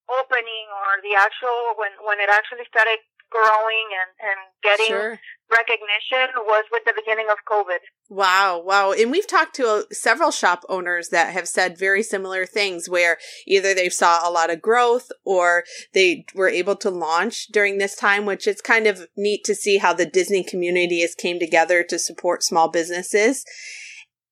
opening 0.09 0.69
or 0.69 1.01
the 1.01 1.17
actual 1.17 1.75
when 1.77 1.93
when 2.05 2.21
it 2.21 2.29
actually 2.29 2.65
started 2.69 3.01
growing 3.31 3.87
and 3.91 4.29
and 4.29 4.39
getting 4.63 4.87
Sure. 4.87 5.19
recognition 5.51 6.35
was 6.37 6.65
with 6.71 6.83
the 6.85 6.93
beginning 6.95 7.27
of 7.31 7.37
COVID. 7.49 7.79
Wow, 8.09 8.61
wow. 8.63 8.91
And 8.91 9.11
we've 9.11 9.27
talked 9.27 9.55
to 9.55 9.67
uh, 9.67 9.81
several 9.91 10.31
shop 10.31 10.63
owners 10.69 11.09
that 11.09 11.33
have 11.33 11.47
said 11.47 11.77
very 11.77 12.03
similar 12.03 12.45
things 12.45 12.89
where 12.89 13.17
either 13.47 13.73
they 13.73 13.89
saw 13.89 14.27
a 14.27 14.31
lot 14.31 14.49
of 14.51 14.61
growth 14.61 15.11
or 15.23 15.63
they 15.93 16.25
were 16.33 16.49
able 16.49 16.75
to 16.77 16.89
launch 16.89 17.47
during 17.47 17.77
this 17.77 17.95
time, 17.95 18.25
which 18.25 18.47
is 18.47 18.61
kind 18.61 18.87
of 18.87 19.07
neat 19.17 19.43
to 19.45 19.55
see 19.55 19.77
how 19.77 19.93
the 19.93 20.05
Disney 20.05 20.43
community 20.43 21.01
has 21.01 21.15
came 21.15 21.39
together 21.39 21.83
to 21.83 21.99
support 21.99 22.43
small 22.43 22.69
businesses. 22.69 23.43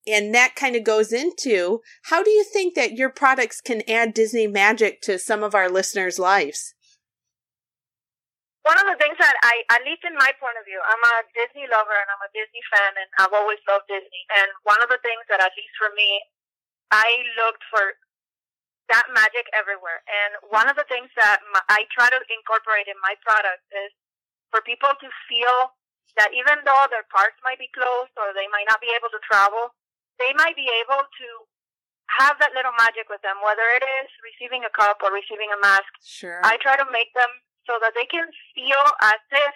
And 0.05 0.35
that 0.35 0.55
kind 0.55 0.75
of 0.75 0.83
goes 0.83 1.13
into 1.13 1.79
how 2.03 2.23
do 2.23 2.29
you 2.29 2.43
think 2.43 2.75
that 2.75 2.97
your 2.97 3.09
products 3.09 3.61
can 3.61 3.81
add 3.87 4.13
Disney 4.13 4.47
magic 4.47 5.01
to 5.03 5.17
some 5.17 5.43
of 5.43 5.55
our 5.55 5.69
listeners' 5.69 6.19
lives? 6.19 6.72
One 8.63 8.79
of 8.79 8.87
the 8.87 8.95
things 8.95 9.19
that 9.19 9.35
I, 9.43 9.67
at 9.75 9.83
least 9.83 10.07
in 10.07 10.15
my 10.15 10.31
point 10.39 10.55
of 10.55 10.63
view, 10.63 10.79
I'm 10.79 11.03
a 11.03 11.27
Disney 11.35 11.67
lover 11.67 11.95
and 11.95 12.07
I'm 12.07 12.23
a 12.23 12.31
Disney 12.31 12.63
fan 12.71 12.91
and 12.95 13.09
I've 13.19 13.35
always 13.35 13.59
loved 13.67 13.91
Disney. 13.91 14.23
And 14.39 14.47
one 14.63 14.79
of 14.79 14.87
the 14.87 15.03
things 15.03 15.23
that, 15.27 15.43
at 15.43 15.51
least 15.59 15.75
for 15.75 15.91
me, 15.95 16.23
I 16.87 17.27
looked 17.35 17.63
for 17.67 17.99
that 18.87 19.11
magic 19.11 19.51
everywhere. 19.51 19.99
And 20.07 20.31
one 20.47 20.71
of 20.71 20.79
the 20.79 20.87
things 20.87 21.11
that 21.19 21.43
my, 21.51 21.59
I 21.67 21.83
try 21.91 22.07
to 22.07 22.19
incorporate 22.31 22.87
in 22.87 22.95
my 23.03 23.19
product 23.19 23.67
is 23.75 23.91
for 24.47 24.63
people 24.63 24.91
to 24.95 25.07
feel 25.27 25.75
that 26.15 26.31
even 26.31 26.63
though 26.63 26.87
their 26.87 27.07
parks 27.11 27.39
might 27.43 27.59
be 27.59 27.71
closed 27.75 28.15
or 28.15 28.31
they 28.31 28.47
might 28.47 28.67
not 28.71 28.79
be 28.79 28.91
able 28.95 29.11
to 29.11 29.19
travel, 29.27 29.75
they 30.23 30.31
might 30.39 30.55
be 30.55 30.71
able 30.83 31.03
to 31.03 31.27
have 32.21 32.37
that 32.39 32.53
little 32.53 32.75
magic 32.79 33.09
with 33.09 33.19
them, 33.25 33.41
whether 33.41 33.65
it 33.75 33.83
is 33.83 34.07
receiving 34.21 34.63
a 34.63 34.71
cup 34.71 35.01
or 35.01 35.09
receiving 35.09 35.49
a 35.51 35.59
mask. 35.59 35.89
Sure. 35.99 36.39
I 36.45 36.61
try 36.61 36.77
to 36.77 36.85
make 36.93 37.09
them 37.17 37.31
so 37.67 37.79
that 37.81 37.93
they 37.95 38.05
can 38.05 38.27
feel 38.55 38.85
as 39.01 39.19
if 39.31 39.53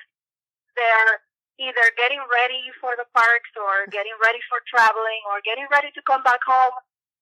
they're 0.75 1.19
either 1.57 1.85
getting 1.97 2.21
ready 2.29 2.69
for 2.79 2.93
the 2.95 3.07
parks 3.13 3.51
or 3.57 3.85
getting 3.95 4.15
ready 4.21 4.39
for 4.47 4.61
traveling 4.69 5.21
or 5.31 5.41
getting 5.43 5.65
ready 5.71 5.89
to 5.95 6.01
come 6.05 6.21
back 6.23 6.41
home 6.45 6.75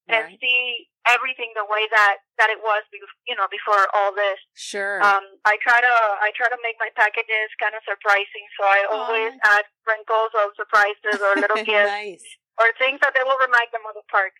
and 0.05 0.37
see 0.37 0.85
everything 1.09 1.49
the 1.57 1.65
way 1.65 1.89
that 1.89 2.21
that 2.37 2.53
it 2.53 2.61
was 2.61 2.85
be- 2.93 3.01
you 3.25 3.33
know 3.33 3.49
before 3.49 3.89
all 3.97 4.13
this 4.13 4.37
Sure. 4.53 5.01
um 5.01 5.25
i 5.49 5.57
try 5.65 5.81
to 5.81 5.93
i 6.21 6.29
try 6.37 6.45
to 6.45 6.57
make 6.61 6.77
my 6.77 6.93
packages 6.93 7.49
kind 7.57 7.73
of 7.73 7.81
surprising 7.89 8.45
so 8.53 8.69
i 8.69 8.85
always 8.85 9.33
add 9.49 9.65
sprinkles 9.81 10.29
of 10.45 10.53
surprises 10.53 11.17
or 11.25 11.41
little 11.41 11.57
gifts 11.65 11.89
nice. 11.89 12.25
or 12.61 12.69
things 12.77 13.01
that 13.01 13.17
they 13.17 13.25
will 13.25 13.37
remind 13.41 13.69
them 13.73 13.81
of 13.89 13.97
the 13.97 14.05
park 14.13 14.33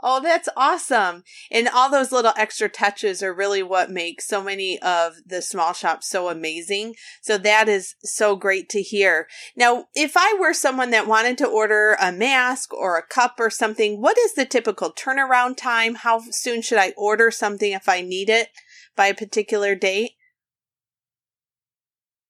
Oh, 0.00 0.20
that's 0.22 0.48
awesome. 0.56 1.24
And 1.50 1.68
all 1.68 1.90
those 1.90 2.12
little 2.12 2.32
extra 2.36 2.68
touches 2.68 3.20
are 3.20 3.34
really 3.34 3.64
what 3.64 3.90
make 3.90 4.20
so 4.20 4.42
many 4.42 4.78
of 4.80 5.14
the 5.26 5.42
small 5.42 5.72
shops 5.72 6.08
so 6.08 6.28
amazing. 6.28 6.94
So 7.20 7.36
that 7.38 7.68
is 7.68 7.96
so 8.04 8.36
great 8.36 8.68
to 8.70 8.82
hear. 8.82 9.26
Now, 9.56 9.86
if 9.96 10.12
I 10.16 10.36
were 10.38 10.54
someone 10.54 10.90
that 10.90 11.08
wanted 11.08 11.36
to 11.38 11.48
order 11.48 11.96
a 12.00 12.12
mask 12.12 12.72
or 12.72 12.96
a 12.96 13.06
cup 13.06 13.36
or 13.40 13.50
something, 13.50 14.00
what 14.00 14.16
is 14.18 14.34
the 14.34 14.44
typical 14.44 14.92
turnaround 14.92 15.56
time? 15.56 15.96
How 15.96 16.20
soon 16.30 16.62
should 16.62 16.78
I 16.78 16.94
order 16.96 17.32
something 17.32 17.72
if 17.72 17.88
I 17.88 18.00
need 18.00 18.30
it 18.30 18.50
by 18.94 19.08
a 19.08 19.14
particular 19.14 19.74
date? 19.74 20.12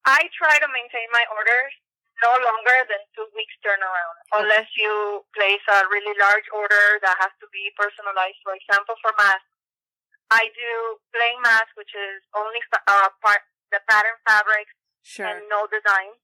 I 0.05 0.25
try 0.35 0.57
to 0.57 0.67
maintain 0.73 1.05
my 1.13 1.23
orders 1.37 1.73
no 2.23 2.33
longer 2.43 2.77
than 2.87 3.01
two 3.15 3.27
weeks 3.35 3.55
turnaround, 3.63 4.15
unless 4.35 4.67
you 4.75 5.23
place 5.35 5.63
a 5.71 5.87
really 5.87 6.15
large 6.19 6.47
order 6.51 6.99
that 7.03 7.15
has 7.19 7.33
to 7.39 7.47
be 7.51 7.71
personalized. 7.79 8.39
For 8.43 8.53
example, 8.55 8.95
for 8.99 9.11
masks, 9.15 9.47
I 10.29 10.47
do 10.53 10.71
plain 11.15 11.41
mask, 11.41 11.73
which 11.73 11.91
is 11.95 12.21
only 12.37 12.61
uh, 12.73 13.09
part 13.23 13.41
the 13.71 13.81
pattern 13.89 14.17
fabrics 14.25 14.73
Sure. 15.03 15.25
and 15.25 15.45
no 15.49 15.65
design. 15.69 16.17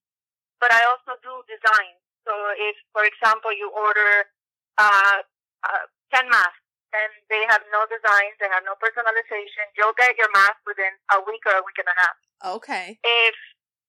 But 0.62 0.74
I 0.74 0.82
also 0.86 1.18
do 1.22 1.42
design. 1.50 1.98
So 2.26 2.34
if, 2.58 2.76
for 2.94 3.06
example, 3.06 3.54
you 3.54 3.70
order 3.70 4.30
uh, 4.78 5.22
uh, 5.66 5.86
10 6.14 6.30
masks 6.30 6.62
and 6.94 7.12
they 7.30 7.44
have 7.50 7.62
no 7.70 7.86
designs, 7.90 8.38
they 8.42 8.50
have 8.50 8.66
no 8.66 8.74
personalization, 8.82 9.68
you'll 9.78 9.98
get 9.98 10.18
your 10.18 10.30
mask 10.34 10.58
within 10.66 10.96
a 11.14 11.22
week 11.26 11.44
or 11.46 11.60
a 11.60 11.64
week 11.66 11.78
and 11.78 11.90
a 11.90 11.98
half. 11.98 12.18
Okay. 12.58 12.98
If, 13.04 13.36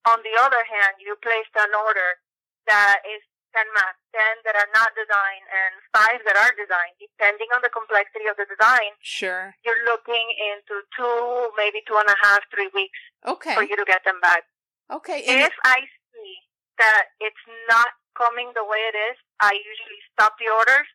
on 0.07 0.23
the 0.23 0.35
other 0.39 0.63
hand, 0.63 1.03
you 1.03 1.19
placed 1.21 1.53
an 1.59 1.75
order 1.75 2.23
that 2.71 3.03
is 3.07 3.23
10 3.55 3.67
masks, 3.75 4.03
10 4.15 4.45
that 4.47 4.55
are 4.55 4.71
not 4.77 4.93
designed, 4.95 5.47
and 5.51 5.73
5 5.91 6.23
that 6.29 6.37
are 6.39 6.53
designed, 6.55 6.95
depending 7.01 7.49
on 7.57 7.63
the 7.65 7.73
complexity 7.73 8.29
of 8.31 8.37
the 8.39 8.47
design, 8.47 8.93
Sure. 9.03 9.55
you're 9.65 9.83
looking 9.89 10.29
into 10.39 10.85
two, 10.95 11.51
maybe 11.57 11.81
two 11.89 11.97
and 11.97 12.09
a 12.11 12.19
half, 12.23 12.45
three 12.53 12.69
weeks 12.77 12.99
Okay. 13.27 13.55
for 13.55 13.63
you 13.67 13.75
to 13.75 13.85
get 13.89 14.05
them 14.05 14.21
back. 14.21 14.45
Okay. 14.93 15.25
If 15.25 15.55
I 15.65 15.89
see 16.13 16.33
that 16.79 17.11
it's 17.19 17.45
not 17.67 17.91
coming 18.15 18.53
the 18.55 18.65
way 18.65 18.79
it 18.93 18.97
is, 19.11 19.17
I 19.41 19.53
usually 19.57 20.01
stop 20.13 20.37
the 20.39 20.49
orders, 20.53 20.87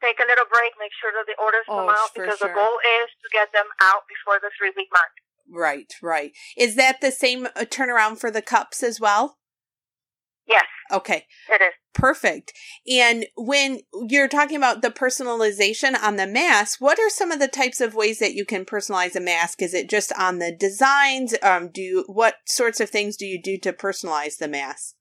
take 0.00 0.18
a 0.20 0.26
little 0.26 0.48
break, 0.48 0.72
make 0.80 0.92
sure 0.96 1.12
that 1.12 1.26
the 1.28 1.36
orders 1.36 1.66
come 1.68 1.84
Oh, 1.88 1.90
out 1.92 2.10
because 2.16 2.38
sure. 2.40 2.48
the 2.48 2.54
goal 2.56 2.80
is 3.04 3.08
to 3.22 3.28
get 3.30 3.52
them 3.52 3.68
out 3.84 4.08
before 4.08 4.40
the 4.40 4.50
three 4.56 4.72
week 4.74 4.88
mark. 4.92 5.12
Right, 5.50 5.92
right. 6.02 6.32
Is 6.56 6.76
that 6.76 7.00
the 7.00 7.10
same 7.10 7.46
uh, 7.46 7.60
turnaround 7.60 8.18
for 8.18 8.30
the 8.30 8.42
cups 8.42 8.82
as 8.82 9.00
well? 9.00 9.38
Yes, 10.46 10.64
Okay. 10.90 11.26
it 11.48 11.62
is. 11.62 11.72
Perfect. 11.94 12.52
And 12.90 13.26
when 13.36 13.80
you're 14.08 14.28
talking 14.28 14.56
about 14.56 14.82
the 14.82 14.90
personalization 14.90 15.94
on 16.00 16.16
the 16.16 16.26
mask, 16.26 16.80
what 16.80 16.98
are 16.98 17.10
some 17.10 17.30
of 17.30 17.38
the 17.38 17.48
types 17.48 17.80
of 17.80 17.94
ways 17.94 18.18
that 18.18 18.34
you 18.34 18.44
can 18.44 18.64
personalize 18.64 19.14
a 19.14 19.20
mask? 19.20 19.62
Is 19.62 19.74
it 19.74 19.90
just 19.90 20.12
on 20.18 20.38
the 20.38 20.54
designs? 20.54 21.34
Um, 21.42 21.70
do 21.72 21.80
you, 21.82 22.04
what 22.06 22.36
sorts 22.46 22.80
of 22.80 22.90
things 22.90 23.16
do 23.16 23.26
you 23.26 23.40
do 23.40 23.58
to 23.58 23.72
personalize 23.72 24.38
the 24.38 24.48
mask? 24.48 24.94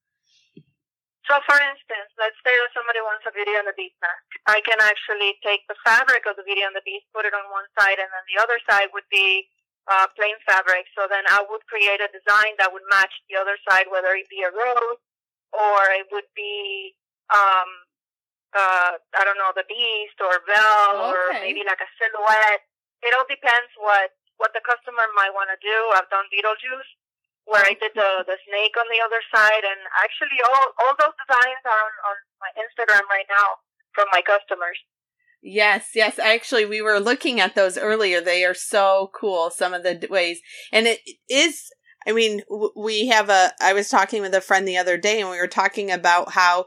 So, 1.29 1.37
for 1.45 1.61
instance, 1.61 2.09
let's 2.17 2.41
say 2.41 2.57
that 2.57 2.73
somebody 2.73 3.05
wants 3.05 3.21
a 3.29 3.31
Beauty 3.33 3.53
and 3.53 3.69
the 3.69 3.77
Beast 3.77 3.93
mask. 4.01 4.25
I 4.49 4.65
can 4.65 4.81
actually 4.81 5.37
take 5.45 5.61
the 5.69 5.77
fabric 5.85 6.25
of 6.25 6.33
the 6.41 6.45
Beauty 6.45 6.65
and 6.65 6.73
the 6.73 6.81
Beast, 6.81 7.05
put 7.13 7.29
it 7.29 7.37
on 7.37 7.45
one 7.53 7.69
side, 7.77 8.01
and 8.01 8.09
then 8.09 8.25
the 8.33 8.41
other 8.41 8.57
side 8.65 8.89
would 8.97 9.05
be 9.13 9.45
uh, 9.89 10.07
plain 10.13 10.37
fabric. 10.45 10.85
So 10.93 11.09
then 11.09 11.25
I 11.27 11.41
would 11.49 11.65
create 11.65 11.99
a 11.99 12.13
design 12.13 12.53
that 12.61 12.69
would 12.69 12.85
match 12.93 13.11
the 13.27 13.41
other 13.41 13.57
side, 13.65 13.89
whether 13.89 14.13
it 14.13 14.29
be 14.29 14.45
a 14.45 14.53
rose 14.53 15.01
or 15.49 15.77
it 15.97 16.05
would 16.13 16.29
be, 16.37 16.93
um, 17.33 17.69
uh, 18.53 19.01
I 19.01 19.21
don't 19.25 19.41
know, 19.41 19.51
the 19.57 19.65
Beast 19.65 20.17
or 20.21 20.45
Belle 20.45 21.09
or 21.09 21.33
maybe 21.41 21.65
like 21.65 21.81
a 21.81 21.89
silhouette. 21.97 22.63
It 23.01 23.11
all 23.17 23.25
depends 23.25 23.73
what 23.81 24.13
what 24.37 24.55
the 24.55 24.63
customer 24.63 25.03
might 25.19 25.35
want 25.35 25.51
to 25.51 25.59
do. 25.59 25.77
I've 25.97 26.07
done 26.07 26.29
Beetlejuice 26.31 26.89
where 27.49 27.65
I 27.65 27.73
did 27.73 27.91
the 27.97 28.23
the 28.29 28.37
snake 28.45 28.77
on 28.77 28.85
the 28.93 29.01
other 29.01 29.19
side, 29.33 29.65
and 29.65 29.81
actually 29.97 30.37
all 30.45 30.65
all 30.85 30.93
those 31.01 31.17
designs 31.17 31.63
are 31.65 31.81
on, 31.81 31.93
on 32.13 32.17
my 32.37 32.51
Instagram 32.61 33.03
right 33.09 33.25
now 33.25 33.57
from 33.97 34.05
my 34.13 34.21
customers. 34.21 34.77
Yes, 35.41 35.89
yes. 35.95 36.19
Actually, 36.19 36.65
we 36.65 36.81
were 36.81 36.99
looking 36.99 37.39
at 37.39 37.55
those 37.55 37.77
earlier. 37.77 38.19
They 38.19 38.43
are 38.43 38.53
so 38.53 39.09
cool, 39.13 39.49
some 39.49 39.73
of 39.73 39.83
the 39.83 40.07
ways. 40.09 40.41
And 40.71 40.85
it 40.85 40.99
is, 41.29 41.71
I 42.05 42.11
mean, 42.11 42.41
we 42.75 43.07
have 43.07 43.29
a, 43.29 43.53
I 43.61 43.73
was 43.73 43.89
talking 43.89 44.21
with 44.21 44.33
a 44.33 44.41
friend 44.41 44.67
the 44.67 44.77
other 44.77 44.97
day 44.97 45.21
and 45.21 45.29
we 45.29 45.37
were 45.37 45.47
talking 45.47 45.91
about 45.91 46.33
how 46.33 46.65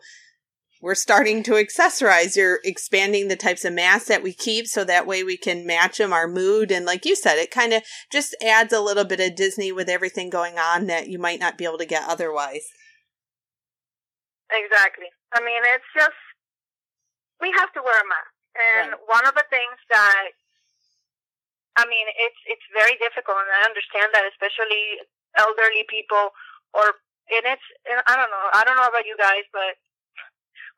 we're 0.80 0.94
starting 0.96 1.42
to 1.44 1.52
accessorize. 1.52 2.34
You're 2.34 2.60
expanding 2.64 3.28
the 3.28 3.36
types 3.36 3.64
of 3.64 3.72
masks 3.72 4.08
that 4.08 4.22
we 4.22 4.32
keep 4.32 4.66
so 4.66 4.84
that 4.84 5.06
way 5.06 5.22
we 5.22 5.36
can 5.36 5.66
match 5.66 5.98
them 5.98 6.12
our 6.12 6.26
mood. 6.26 6.72
And 6.72 6.84
like 6.84 7.04
you 7.04 7.14
said, 7.14 7.36
it 7.36 7.50
kind 7.52 7.72
of 7.72 7.82
just 8.10 8.34
adds 8.42 8.72
a 8.72 8.80
little 8.80 9.04
bit 9.04 9.20
of 9.20 9.36
Disney 9.36 9.70
with 9.70 9.88
everything 9.88 10.28
going 10.28 10.58
on 10.58 10.88
that 10.88 11.08
you 11.08 11.18
might 11.18 11.38
not 11.38 11.56
be 11.56 11.64
able 11.64 11.78
to 11.78 11.86
get 11.86 12.08
otherwise. 12.08 12.66
Exactly. 14.50 15.06
I 15.32 15.40
mean, 15.40 15.62
it's 15.64 15.84
just 15.94 16.18
we 17.40 17.52
have 17.56 17.72
to 17.72 17.80
wear 17.82 18.00
a 18.00 18.08
mask, 18.08 18.34
and 18.54 18.92
Right. 18.92 19.08
one 19.08 19.24
of 19.26 19.34
the 19.34 19.46
things 19.48 19.78
that 19.90 20.32
I 21.76 21.88
mean, 21.88 22.04
it's 22.20 22.40
it's 22.44 22.66
very 22.76 23.00
difficult, 23.00 23.40
and 23.40 23.48
I 23.48 23.64
understand 23.64 24.12
that, 24.12 24.28
especially 24.28 25.00
elderly 25.40 25.88
people, 25.88 26.36
or 26.76 27.00
and 27.32 27.48
it's 27.48 27.64
and 27.88 28.04
I 28.04 28.12
don't 28.16 28.28
know, 28.28 28.46
I 28.52 28.60
don't 28.64 28.76
know 28.76 28.88
about 28.92 29.08
you 29.08 29.16
guys, 29.16 29.48
but 29.56 29.80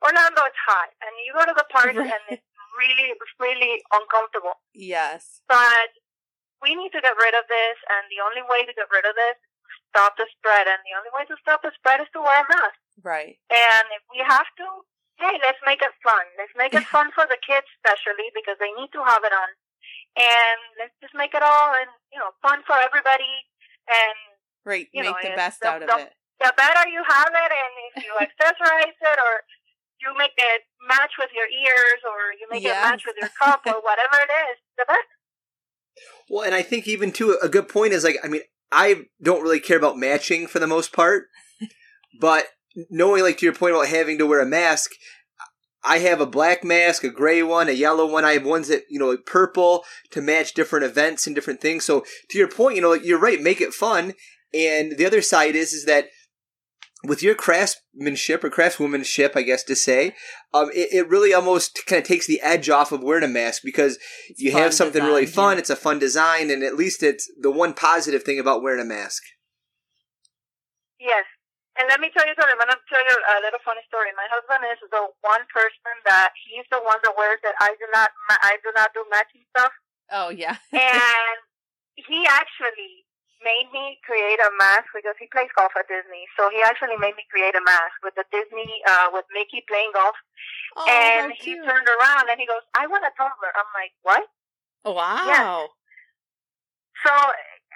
Orlando 0.06 0.46
is 0.46 0.58
hot, 0.70 0.94
and 1.02 1.10
you 1.26 1.34
go 1.34 1.42
to 1.50 1.56
the 1.56 1.66
park, 1.66 1.98
and 1.98 2.22
it's 2.30 2.46
really 2.78 3.10
really 3.42 3.82
uncomfortable. 3.90 4.62
Yes. 4.70 5.42
But 5.50 5.98
we 6.62 6.78
need 6.78 6.94
to 6.94 7.02
get 7.02 7.18
rid 7.18 7.34
of 7.34 7.42
this, 7.50 7.76
and 7.90 8.06
the 8.06 8.22
only 8.22 8.46
way 8.46 8.62
to 8.62 8.72
get 8.72 8.86
rid 8.94 9.02
of 9.02 9.18
this 9.18 9.34
is 9.34 9.74
stop 9.90 10.14
the 10.14 10.30
spread, 10.38 10.70
and 10.70 10.78
the 10.86 10.94
only 10.94 11.10
way 11.10 11.26
to 11.26 11.34
stop 11.42 11.66
the 11.66 11.74
spread 11.74 12.06
is 12.06 12.10
to 12.14 12.22
wear 12.22 12.46
a 12.46 12.46
mask. 12.46 12.78
Right. 13.02 13.42
And 13.50 13.84
if 13.90 14.06
we 14.14 14.22
have 14.22 14.46
to, 14.62 14.66
hey, 15.18 15.34
let's 15.42 15.58
make 15.66 15.80
it 15.82 15.94
fun. 16.02 16.24
Let's 16.38 16.52
make 16.56 16.74
it 16.74 16.84
fun 16.90 17.10
for 17.14 17.24
the 17.28 17.38
kids, 17.40 17.66
especially 17.80 18.28
because 18.34 18.56
they 18.58 18.72
need 18.74 18.90
to 18.92 19.02
have 19.04 19.22
it 19.24 19.32
on. 19.32 19.50
And 20.18 20.58
let's 20.78 20.94
just 21.02 21.14
make 21.14 21.34
it 21.34 21.42
all 21.42 21.74
and 21.74 21.90
you 22.12 22.18
know 22.18 22.30
fun 22.42 22.62
for 22.66 22.76
everybody. 22.78 23.30
And 23.88 24.16
Right. 24.64 24.88
You 24.96 25.02
Make 25.04 25.12
know, 25.22 25.30
the 25.30 25.36
best 25.36 25.60
the- 25.60 25.68
out 25.68 25.82
of 25.82 25.88
the- 25.88 26.08
it. 26.08 26.12
the 26.40 26.52
better 26.56 26.88
you 26.88 27.04
have 27.04 27.28
it, 27.28 27.52
and 27.52 27.72
if 27.92 28.04
you 28.04 28.12
accessorize 28.24 28.96
it 28.96 29.18
or 29.20 29.44
you 30.00 30.16
make 30.16 30.32
it 30.38 30.62
match 30.88 31.12
with 31.18 31.30
your 31.34 31.46
ears 31.48 32.00
or 32.08 32.32
you 32.32 32.46
make 32.50 32.62
Yes. 32.62 32.76
it 32.78 32.90
match 32.90 33.02
with 33.06 33.16
your 33.20 33.28
cup 33.28 33.60
or 33.66 33.80
whatever 33.82 34.16
it 34.24 34.32
is, 34.50 34.56
the 34.78 34.84
best. 34.88 35.08
Well, 36.30 36.44
and 36.44 36.54
I 36.54 36.62
think 36.62 36.88
even 36.88 37.12
too 37.12 37.38
a 37.42 37.48
good 37.48 37.68
point 37.68 37.92
is 37.92 38.04
like 38.04 38.16
I 38.24 38.28
mean 38.28 38.42
I 38.72 39.04
don't 39.22 39.42
really 39.42 39.60
care 39.60 39.76
about 39.76 39.98
matching 39.98 40.46
for 40.46 40.58
the 40.58 40.66
most 40.66 40.92
part, 40.92 41.28
but 42.20 42.46
knowing 42.90 43.22
like 43.22 43.38
to 43.38 43.46
your 43.46 43.54
point 43.54 43.74
about 43.74 43.88
having 43.88 44.18
to 44.18 44.26
wear 44.26 44.40
a 44.40 44.46
mask, 44.46 44.90
I 45.84 45.98
have 45.98 46.20
a 46.20 46.26
black 46.26 46.64
mask, 46.64 47.04
a 47.04 47.10
gray 47.10 47.42
one, 47.42 47.68
a 47.68 47.72
yellow 47.72 48.06
one. 48.10 48.24
I 48.24 48.32
have 48.32 48.46
ones 48.46 48.68
that 48.68 48.82
you 48.88 48.98
know 48.98 49.10
like 49.10 49.26
purple 49.26 49.84
to 50.12 50.20
match 50.22 50.54
different 50.54 50.84
events 50.84 51.26
and 51.26 51.34
different 51.34 51.60
things. 51.60 51.84
So 51.84 52.04
to 52.30 52.38
your 52.38 52.48
point, 52.48 52.76
you 52.76 52.82
know 52.82 52.94
you're 52.94 53.18
right. 53.18 53.40
Make 53.40 53.60
it 53.60 53.74
fun. 53.74 54.14
And 54.52 54.96
the 54.96 55.06
other 55.06 55.20
side 55.22 55.54
is 55.56 55.72
is 55.72 55.84
that 55.84 56.06
with 57.06 57.22
your 57.22 57.34
craftsmanship 57.34 58.42
or 58.42 58.48
craftswomanship, 58.48 59.36
I 59.36 59.42
guess 59.42 59.62
to 59.64 59.76
say, 59.76 60.14
um, 60.54 60.70
it, 60.74 60.88
it 60.90 61.08
really 61.10 61.34
almost 61.34 61.80
kind 61.86 62.00
of 62.00 62.08
takes 62.08 62.26
the 62.26 62.40
edge 62.40 62.70
off 62.70 62.92
of 62.92 63.02
wearing 63.02 63.24
a 63.24 63.28
mask 63.28 63.60
because 63.62 63.98
It's 64.30 64.40
you 64.40 64.52
have 64.52 64.72
something 64.72 65.02
really 65.04 65.26
fun. 65.26 65.56
yeah. 65.56 65.58
It's 65.58 65.68
a 65.70 65.76
fun 65.76 65.98
design, 65.98 66.50
and 66.50 66.62
at 66.62 66.76
least 66.76 67.02
it's 67.02 67.30
the 67.38 67.50
one 67.50 67.74
positive 67.74 68.22
thing 68.22 68.40
about 68.40 68.62
wearing 68.62 68.80
a 68.80 68.86
mask. 68.86 69.22
Yes. 70.98 71.24
And 71.74 71.90
let 71.90 71.98
me 71.98 72.06
tell 72.14 72.22
you 72.22 72.38
something. 72.38 72.54
I'm 72.54 72.62
going 72.62 72.70
to 72.70 72.78
tell 72.86 73.02
you 73.02 73.16
a 73.18 73.42
little 73.42 73.58
funny 73.66 73.82
story. 73.90 74.14
My 74.14 74.30
husband 74.30 74.62
is 74.70 74.78
the 74.94 75.10
one 75.26 75.42
person 75.50 75.94
that 76.06 76.30
he's 76.46 76.66
the 76.70 76.78
one 76.78 77.02
that 77.02 77.18
wears 77.18 77.42
it. 77.42 77.54
I 77.58 77.74
do 77.74 77.86
not. 77.90 78.14
I 78.30 78.62
do 78.62 78.70
not 78.78 78.94
do 78.94 79.02
matching 79.10 79.42
stuff. 79.50 79.74
Oh, 80.14 80.30
yeah. 80.30 80.54
and 80.70 81.38
he 81.98 82.30
actually 82.30 83.02
made 83.42 83.68
me 83.74 83.98
create 84.06 84.38
a 84.40 84.54
mask 84.56 84.88
because 84.94 85.18
he 85.18 85.26
plays 85.34 85.50
golf 85.58 85.74
at 85.74 85.90
Disney. 85.90 86.30
So 86.38 86.46
he 86.54 86.62
actually 86.62 86.96
made 86.96 87.18
me 87.18 87.26
create 87.26 87.58
a 87.58 87.64
mask 87.66 87.98
with 88.06 88.14
the 88.14 88.24
Disney, 88.30 88.80
uh, 88.86 89.10
with 89.10 89.26
Mickey 89.34 89.66
playing 89.66 89.92
golf. 89.92 90.14
Oh, 90.78 90.86
and 90.86 91.34
he 91.34 91.58
cute. 91.58 91.66
turned 91.66 91.90
around 91.90 92.30
and 92.30 92.38
he 92.38 92.46
goes, 92.46 92.62
"I 92.74 92.86
want 92.86 93.02
a 93.02 93.12
tumbler." 93.18 93.50
I'm 93.54 93.70
like, 93.74 93.92
"What?" 94.06 94.24
Wow. 94.86 95.74
So 97.02 97.12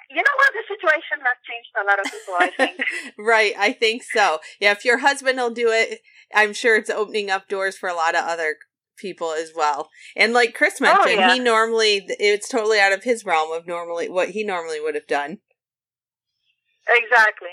you 0.09 0.15
know 0.15 0.35
what? 0.37 0.53
The 0.53 0.75
situation 0.75 1.19
has 1.23 1.37
changed 1.45 1.69
a 1.79 1.85
lot 1.85 1.99
of 1.99 2.05
people. 2.05 2.33
I 2.39 2.49
think. 2.57 3.15
right. 3.17 3.53
I 3.57 3.71
think 3.71 4.03
so. 4.03 4.39
Yeah. 4.59 4.71
If 4.71 4.85
your 4.85 4.99
husband 4.99 5.37
will 5.37 5.51
do 5.51 5.69
it, 5.69 5.99
I'm 6.33 6.53
sure 6.53 6.75
it's 6.75 6.89
opening 6.89 7.29
up 7.29 7.47
doors 7.47 7.77
for 7.77 7.89
a 7.89 7.95
lot 7.95 8.15
of 8.15 8.23
other 8.25 8.57
people 8.97 9.31
as 9.31 9.51
well. 9.55 9.89
And 10.15 10.33
like 10.33 10.53
Kris 10.53 10.81
mentioned, 10.81 11.19
yeah. 11.19 11.33
he 11.33 11.39
normally, 11.39 12.05
it's 12.07 12.49
totally 12.49 12.79
out 12.79 12.91
of 12.91 13.03
his 13.03 13.25
realm 13.25 13.51
of 13.51 13.67
normally 13.67 14.09
what 14.09 14.31
he 14.31 14.43
normally 14.43 14.81
would 14.81 14.95
have 14.95 15.07
done. 15.07 15.39
exactly. 16.87 17.49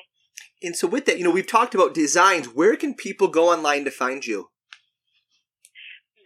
And 0.63 0.75
so, 0.75 0.89
with 0.89 1.05
that, 1.05 1.19
you 1.19 1.25
know, 1.25 1.31
we've 1.31 1.47
talked 1.47 1.75
about 1.75 1.93
designs. 1.93 2.47
Where 2.49 2.77
can 2.77 2.95
people 2.95 3.29
go 3.29 3.53
online 3.53 3.85
to 3.85 3.91
find 3.91 4.25
you? 4.25 4.49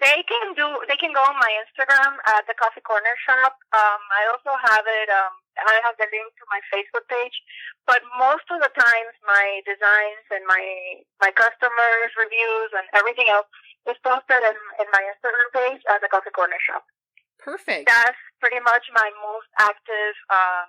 They 0.01 0.23
can 0.23 0.55
do. 0.55 0.79
They 0.87 0.97
can 0.97 1.13
go 1.13 1.21
on 1.21 1.35
my 1.35 1.51
Instagram 1.67 2.15
at 2.25 2.47
the 2.47 2.55
Coffee 2.55 2.81
Korner 2.81 3.19
Shop. 3.27 3.59
Um, 3.75 4.01
I 4.15 4.31
also 4.31 4.57
have 4.57 4.85
it. 4.87 5.11
Um, 5.11 5.35
I 5.59 5.83
have 5.83 5.99
the 5.99 6.09
link 6.09 6.31
to 6.39 6.45
my 6.51 6.61
Facebook 6.71 7.07
page. 7.11 7.37
But 7.87 8.05
most 8.19 8.47
of 8.51 8.63
the 8.63 8.73
times, 8.75 9.15
my 9.27 9.61
designs 9.67 10.27
and 10.31 10.47
my 10.47 10.63
my 11.19 11.31
customers' 11.35 12.15
reviews 12.15 12.71
and 12.77 12.87
everything 12.95 13.27
else 13.27 13.51
is 13.89 13.99
posted 14.05 14.43
in, 14.45 14.57
in 14.79 14.89
my 14.93 15.03
Instagram 15.11 15.49
page 15.51 15.83
at 15.91 16.01
the 16.05 16.11
Coffee 16.13 16.31
Korner 16.31 16.61
Shop. 16.63 16.85
Perfect. 17.41 17.89
That's 17.89 18.21
pretty 18.39 18.61
much 18.61 18.85
my 18.93 19.09
most 19.25 19.49
active 19.59 20.15
um, 20.29 20.69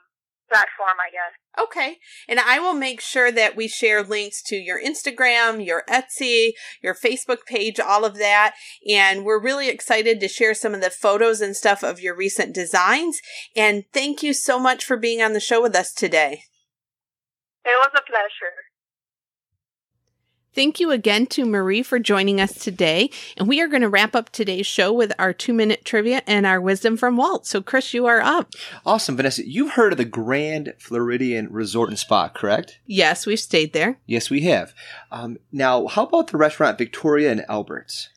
platform, 0.52 0.98
I 1.00 1.12
guess. 1.12 1.64
Okay. 1.64 1.98
And 2.28 2.40
I 2.40 2.60
will 2.60 2.74
make 2.74 3.02
sure 3.02 3.32
that 3.32 3.56
we 3.56 3.68
share 3.68 4.04
links 4.04 4.42
to 4.44 4.56
your 4.56 4.82
Instagram, 4.82 5.66
your 5.66 5.84
Etsy, 5.90 6.52
your 6.82 6.96
Facebook 6.96 7.46
page, 7.46 7.80
all 7.80 8.06
of 8.06 8.18
that. 8.18 8.56
And 8.88 9.24
we're 9.24 9.42
really 9.42 9.70
excited 9.70 10.20
to 10.20 10.28
share 10.28 10.54
some 10.54 10.74
of 10.74 10.82
the 10.82 10.90
photos 10.90 11.42
and 11.42 11.56
stuff 11.56 11.84
of 11.84 12.00
your 12.00 12.16
recent 12.16 12.54
designs. 12.54 13.22
And 13.56 13.86
thank 13.94 14.24
you 14.24 14.34
so 14.34 14.60
much 14.60 14.84
for 14.84 14.98
being 14.98 15.22
on 15.22 15.34
the 15.34 15.40
show 15.40 15.62
with 15.62 15.76
us 15.76 15.94
today. 15.94 16.44
It 17.64 17.78
was 17.80 17.92
a 17.96 18.02
pleasure. 18.02 18.71
Thank 20.54 20.82
you 20.82 20.92
again 20.92 21.28
to 21.28 21.46
Marie 21.46 21.82
for 21.82 21.98
joining 21.98 22.42
us 22.42 22.54
today. 22.54 23.10
And 23.38 23.48
we 23.48 23.62
are 23.62 23.70
going 23.70 23.84
to 23.84 23.90
wrap 23.90 24.14
up 24.14 24.30
today's 24.30 24.68
show 24.68 24.92
with 24.92 25.14
our 25.18 25.32
two 25.32 25.54
minute 25.54 25.86
trivia 25.86 26.24
and 26.28 26.46
our 26.46 26.60
wisdom 26.60 26.98
from 26.98 27.16
Walt. 27.16 27.48
So, 27.48 27.62
Kris, 27.62 27.94
you 27.94 28.06
are 28.06 28.20
up. 28.20 28.52
Awesome. 28.86 29.16
Vanessa, 29.16 29.48
you've 29.48 29.74
heard 29.74 29.94
of 29.94 29.98
the 29.98 30.04
Grand 30.04 30.74
Floridian 30.78 31.48
Resort 31.52 31.88
and 31.88 31.98
Spa, 31.98 32.28
correct? 32.28 32.80
Yes, 32.86 33.26
we've 33.26 33.40
stayed 33.40 33.72
there. 33.72 34.00
Yes, 34.06 34.30
we 34.30 34.42
have. 34.42 34.74
Um, 35.10 35.38
now, 35.54 35.88
how 35.88 36.06
about 36.06 36.28
the 36.28 36.38
restaurant 36.38 36.78
Victoria 36.78 37.32
and 37.32 37.46
Albert's? 37.48 38.10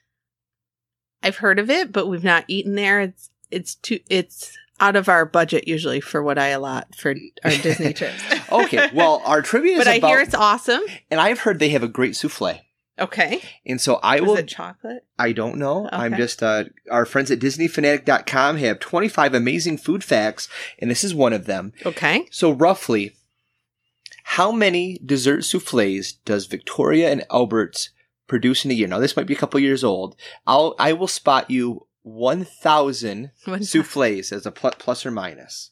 I've 1.23 1.37
heard 1.37 1.61
of 1.61 1.71
it, 1.71 1.93
but 1.93 2.09
we've 2.09 2.25
not 2.25 2.45
eaten 2.49 2.75
there. 2.75 3.01
It's, 3.01 3.31
it's 3.53 3.77
too, 3.77 4.01
it's 4.11 4.59
out 4.81 4.97
of 4.97 5.09
our 5.09 5.25
budget 5.25 5.69
usually 5.69 6.01
for 6.01 6.23
what 6.23 6.39
I 6.39 6.49
allot 6.49 6.95
for 6.97 7.15
our 7.45 7.51
Disney 7.51 7.93
trips. 7.95 8.23
okay, 8.51 8.91
well, 8.93 9.23
our 9.25 9.41
trivia 9.43 9.73
is 9.75 9.79
but 9.79 9.89
I 9.89 9.99
hear 10.07 10.21
it's 10.21 10.35
awesome. 10.35 10.83
and 11.11 11.21
I've 11.21 11.41
heard 11.41 11.59
they 11.59 11.69
have 11.71 11.83
a 11.83 11.89
great 11.89 12.17
souffle. 12.17 12.61
Okay. 12.99 13.43
And 13.67 13.81
so 13.81 13.97
I 14.05 14.21
Was 14.21 14.29
will. 14.29 14.37
it 14.37 14.47
chocolate? 14.49 15.05
I 15.19 15.33
don't 15.33 15.57
know. 15.57 15.89
I'm 15.93 16.15
just, 16.17 16.43
uh, 16.45 16.65
our 16.91 17.05
friends 17.05 17.29
at 17.31 17.41
DisneyFanatic.com 17.41 18.57
have 18.59 18.79
25 18.79 19.35
amazing 19.35 19.79
food 19.79 20.05
facts, 20.05 20.49
and 20.79 20.89
this 20.91 21.03
is 21.03 21.13
one 21.13 21.33
of 21.33 21.47
them. 21.47 21.73
Okay. 21.85 22.29
So, 22.31 22.53
roughly, 22.53 23.17
how 24.25 24.53
many 24.53 24.99
dessert 25.05 25.43
souffles 25.45 26.13
does 26.25 26.47
Victoria 26.47 27.11
and 27.11 27.25
Albert's 27.33 27.91
produce 28.29 28.65
in 28.65 28.71
a 28.71 28.75
year? 28.75 28.87
Now, 28.89 29.01
this 29.01 29.17
might 29.17 29.27
be 29.27 29.35
a 29.35 29.39
couple 29.39 29.59
years 29.59 29.83
old. 29.83 30.15
I'll, 30.47 30.77
I 30.79 30.93
will 30.93 31.09
spot 31.09 31.51
you 31.51 31.89
1,000 32.05 33.33
souffles 33.61 34.33
as 34.33 34.47
a 34.47 34.51
pl- 34.53 34.73
plus 34.79 35.05
or 35.05 35.11
minus. 35.11 35.71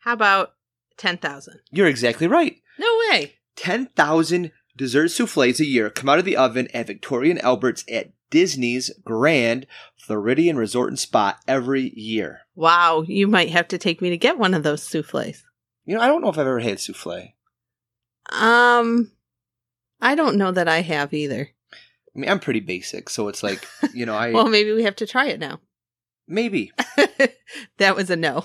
How 0.00 0.14
about 0.14 0.54
10,000? 0.96 1.60
You're 1.70 1.86
exactly 1.86 2.26
right. 2.26 2.56
No 2.78 2.88
way. 3.10 3.36
10,000 3.56 4.52
dessert 4.76 5.08
souffles 5.08 5.60
a 5.60 5.66
year 5.66 5.88
come 5.90 6.08
out 6.08 6.18
of 6.18 6.24
the 6.24 6.36
oven 6.36 6.68
at 6.74 6.86
Victoria 6.86 7.30
and 7.30 7.42
Albert's 7.44 7.84
at 7.90 8.10
Disney's 8.30 8.90
Grand 9.04 9.66
Floridian 9.96 10.56
Resort 10.56 10.88
and 10.90 10.98
Spa 10.98 11.38
every 11.46 11.92
year. 11.98 12.40
Wow. 12.54 13.04
You 13.06 13.26
might 13.28 13.50
have 13.50 13.68
to 13.68 13.78
take 13.78 14.02
me 14.02 14.10
to 14.10 14.16
get 14.16 14.38
one 14.38 14.54
of 14.54 14.62
those 14.62 14.82
souffles. 14.82 15.44
You 15.84 15.94
know, 15.94 16.00
I 16.00 16.08
don't 16.08 16.22
know 16.22 16.28
if 16.28 16.38
I've 16.38 16.46
ever 16.46 16.60
had 16.60 16.80
souffle. 16.80 17.32
Um, 18.30 19.12
I 20.00 20.14
don't 20.14 20.36
know 20.36 20.52
that 20.52 20.68
I 20.68 20.80
have 20.82 21.14
either. 21.14 21.50
I 21.72 22.18
mean, 22.18 22.30
I'm 22.30 22.40
pretty 22.40 22.60
basic, 22.60 23.10
so 23.10 23.28
it's 23.28 23.42
like, 23.42 23.66
you 23.92 24.06
know, 24.06 24.14
I 24.14 24.30
Well, 24.32 24.48
maybe 24.48 24.72
we 24.72 24.84
have 24.84 24.96
to 24.96 25.06
try 25.06 25.26
it 25.26 25.38
now. 25.38 25.60
Maybe 26.28 26.72
that 27.78 27.96
was 27.96 28.10
a 28.10 28.16
no. 28.16 28.44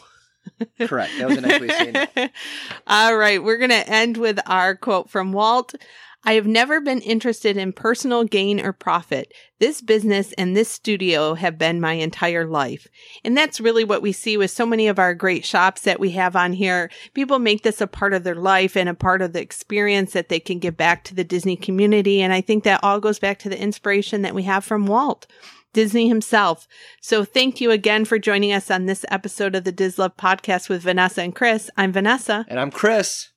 correct. 0.79 1.11
That 1.17 1.27
was 1.27 1.37
a 1.37 1.41
nice 1.41 1.59
way 1.59 1.67
of 1.67 1.73
saying 1.73 1.95
it. 2.15 2.31
All 2.87 3.15
right, 3.15 3.43
we're 3.43 3.57
going 3.57 3.69
to 3.69 3.87
end 3.87 4.17
with 4.17 4.39
our 4.45 4.75
quote 4.75 5.09
from 5.09 5.31
Walt. 5.31 5.75
I 6.23 6.33
have 6.33 6.45
never 6.45 6.79
been 6.79 7.01
interested 7.01 7.57
in 7.57 7.73
personal 7.73 8.23
gain 8.23 8.59
or 8.59 8.73
profit. 8.73 9.33
This 9.59 9.81
business 9.81 10.33
and 10.33 10.55
this 10.55 10.69
studio 10.69 11.33
have 11.33 11.57
been 11.57 11.81
my 11.81 11.93
entire 11.93 12.45
life. 12.45 12.87
And 13.23 13.35
that's 13.35 13.59
really 13.59 13.83
what 13.83 14.03
we 14.03 14.11
see 14.11 14.37
with 14.37 14.51
so 14.51 14.67
many 14.67 14.87
of 14.87 14.99
our 14.99 15.15
great 15.15 15.43
shops 15.45 15.81
that 15.81 15.99
we 15.99 16.11
have 16.11 16.35
on 16.35 16.53
here. 16.53 16.91
People 17.15 17.39
make 17.39 17.63
this 17.63 17.81
a 17.81 17.87
part 17.87 18.13
of 18.13 18.23
their 18.23 18.35
life 18.35 18.77
and 18.77 18.87
a 18.87 18.93
part 18.93 19.23
of 19.23 19.33
the 19.33 19.41
experience 19.41 20.13
that 20.13 20.29
they 20.29 20.39
can 20.39 20.59
give 20.59 20.77
back 20.77 21.03
to 21.05 21.15
the 21.15 21.23
Disney 21.23 21.55
community. 21.55 22.21
And 22.21 22.31
I 22.31 22.41
think 22.41 22.65
that 22.65 22.81
all 22.83 22.99
goes 22.99 23.17
back 23.17 23.39
to 23.39 23.49
the 23.49 23.59
inspiration 23.59 24.21
that 24.21 24.35
we 24.35 24.43
have 24.43 24.63
from 24.63 24.85
Walt. 24.85 25.25
Disney 25.73 26.07
himself. 26.07 26.67
So 27.01 27.23
thank 27.23 27.61
you 27.61 27.71
again 27.71 28.05
for 28.05 28.19
joining 28.19 28.53
us 28.53 28.69
on 28.69 28.85
this 28.85 29.05
episode 29.09 29.55
of 29.55 29.63
the 29.63 29.73
DisLove 29.73 30.15
podcast 30.17 30.69
with 30.69 30.81
Vanessa 30.81 31.21
and 31.21 31.35
Kris. 31.35 31.69
I'm 31.77 31.91
Vanessa. 31.91 32.45
And 32.47 32.59
I'm 32.59 32.71
Kris. 32.71 33.31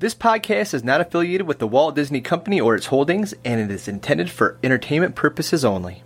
This 0.00 0.14
podcast 0.14 0.74
is 0.74 0.82
not 0.84 1.00
affiliated 1.00 1.46
with 1.46 1.60
the 1.60 1.68
Walt 1.68 1.94
Disney 1.94 2.20
Company 2.20 2.60
or 2.60 2.74
its 2.74 2.86
holdings, 2.86 3.32
and 3.44 3.60
it 3.60 3.70
is 3.70 3.88
intended 3.88 4.28
for 4.30 4.58
entertainment 4.62 5.14
purposes 5.14 5.64
only. 5.64 6.02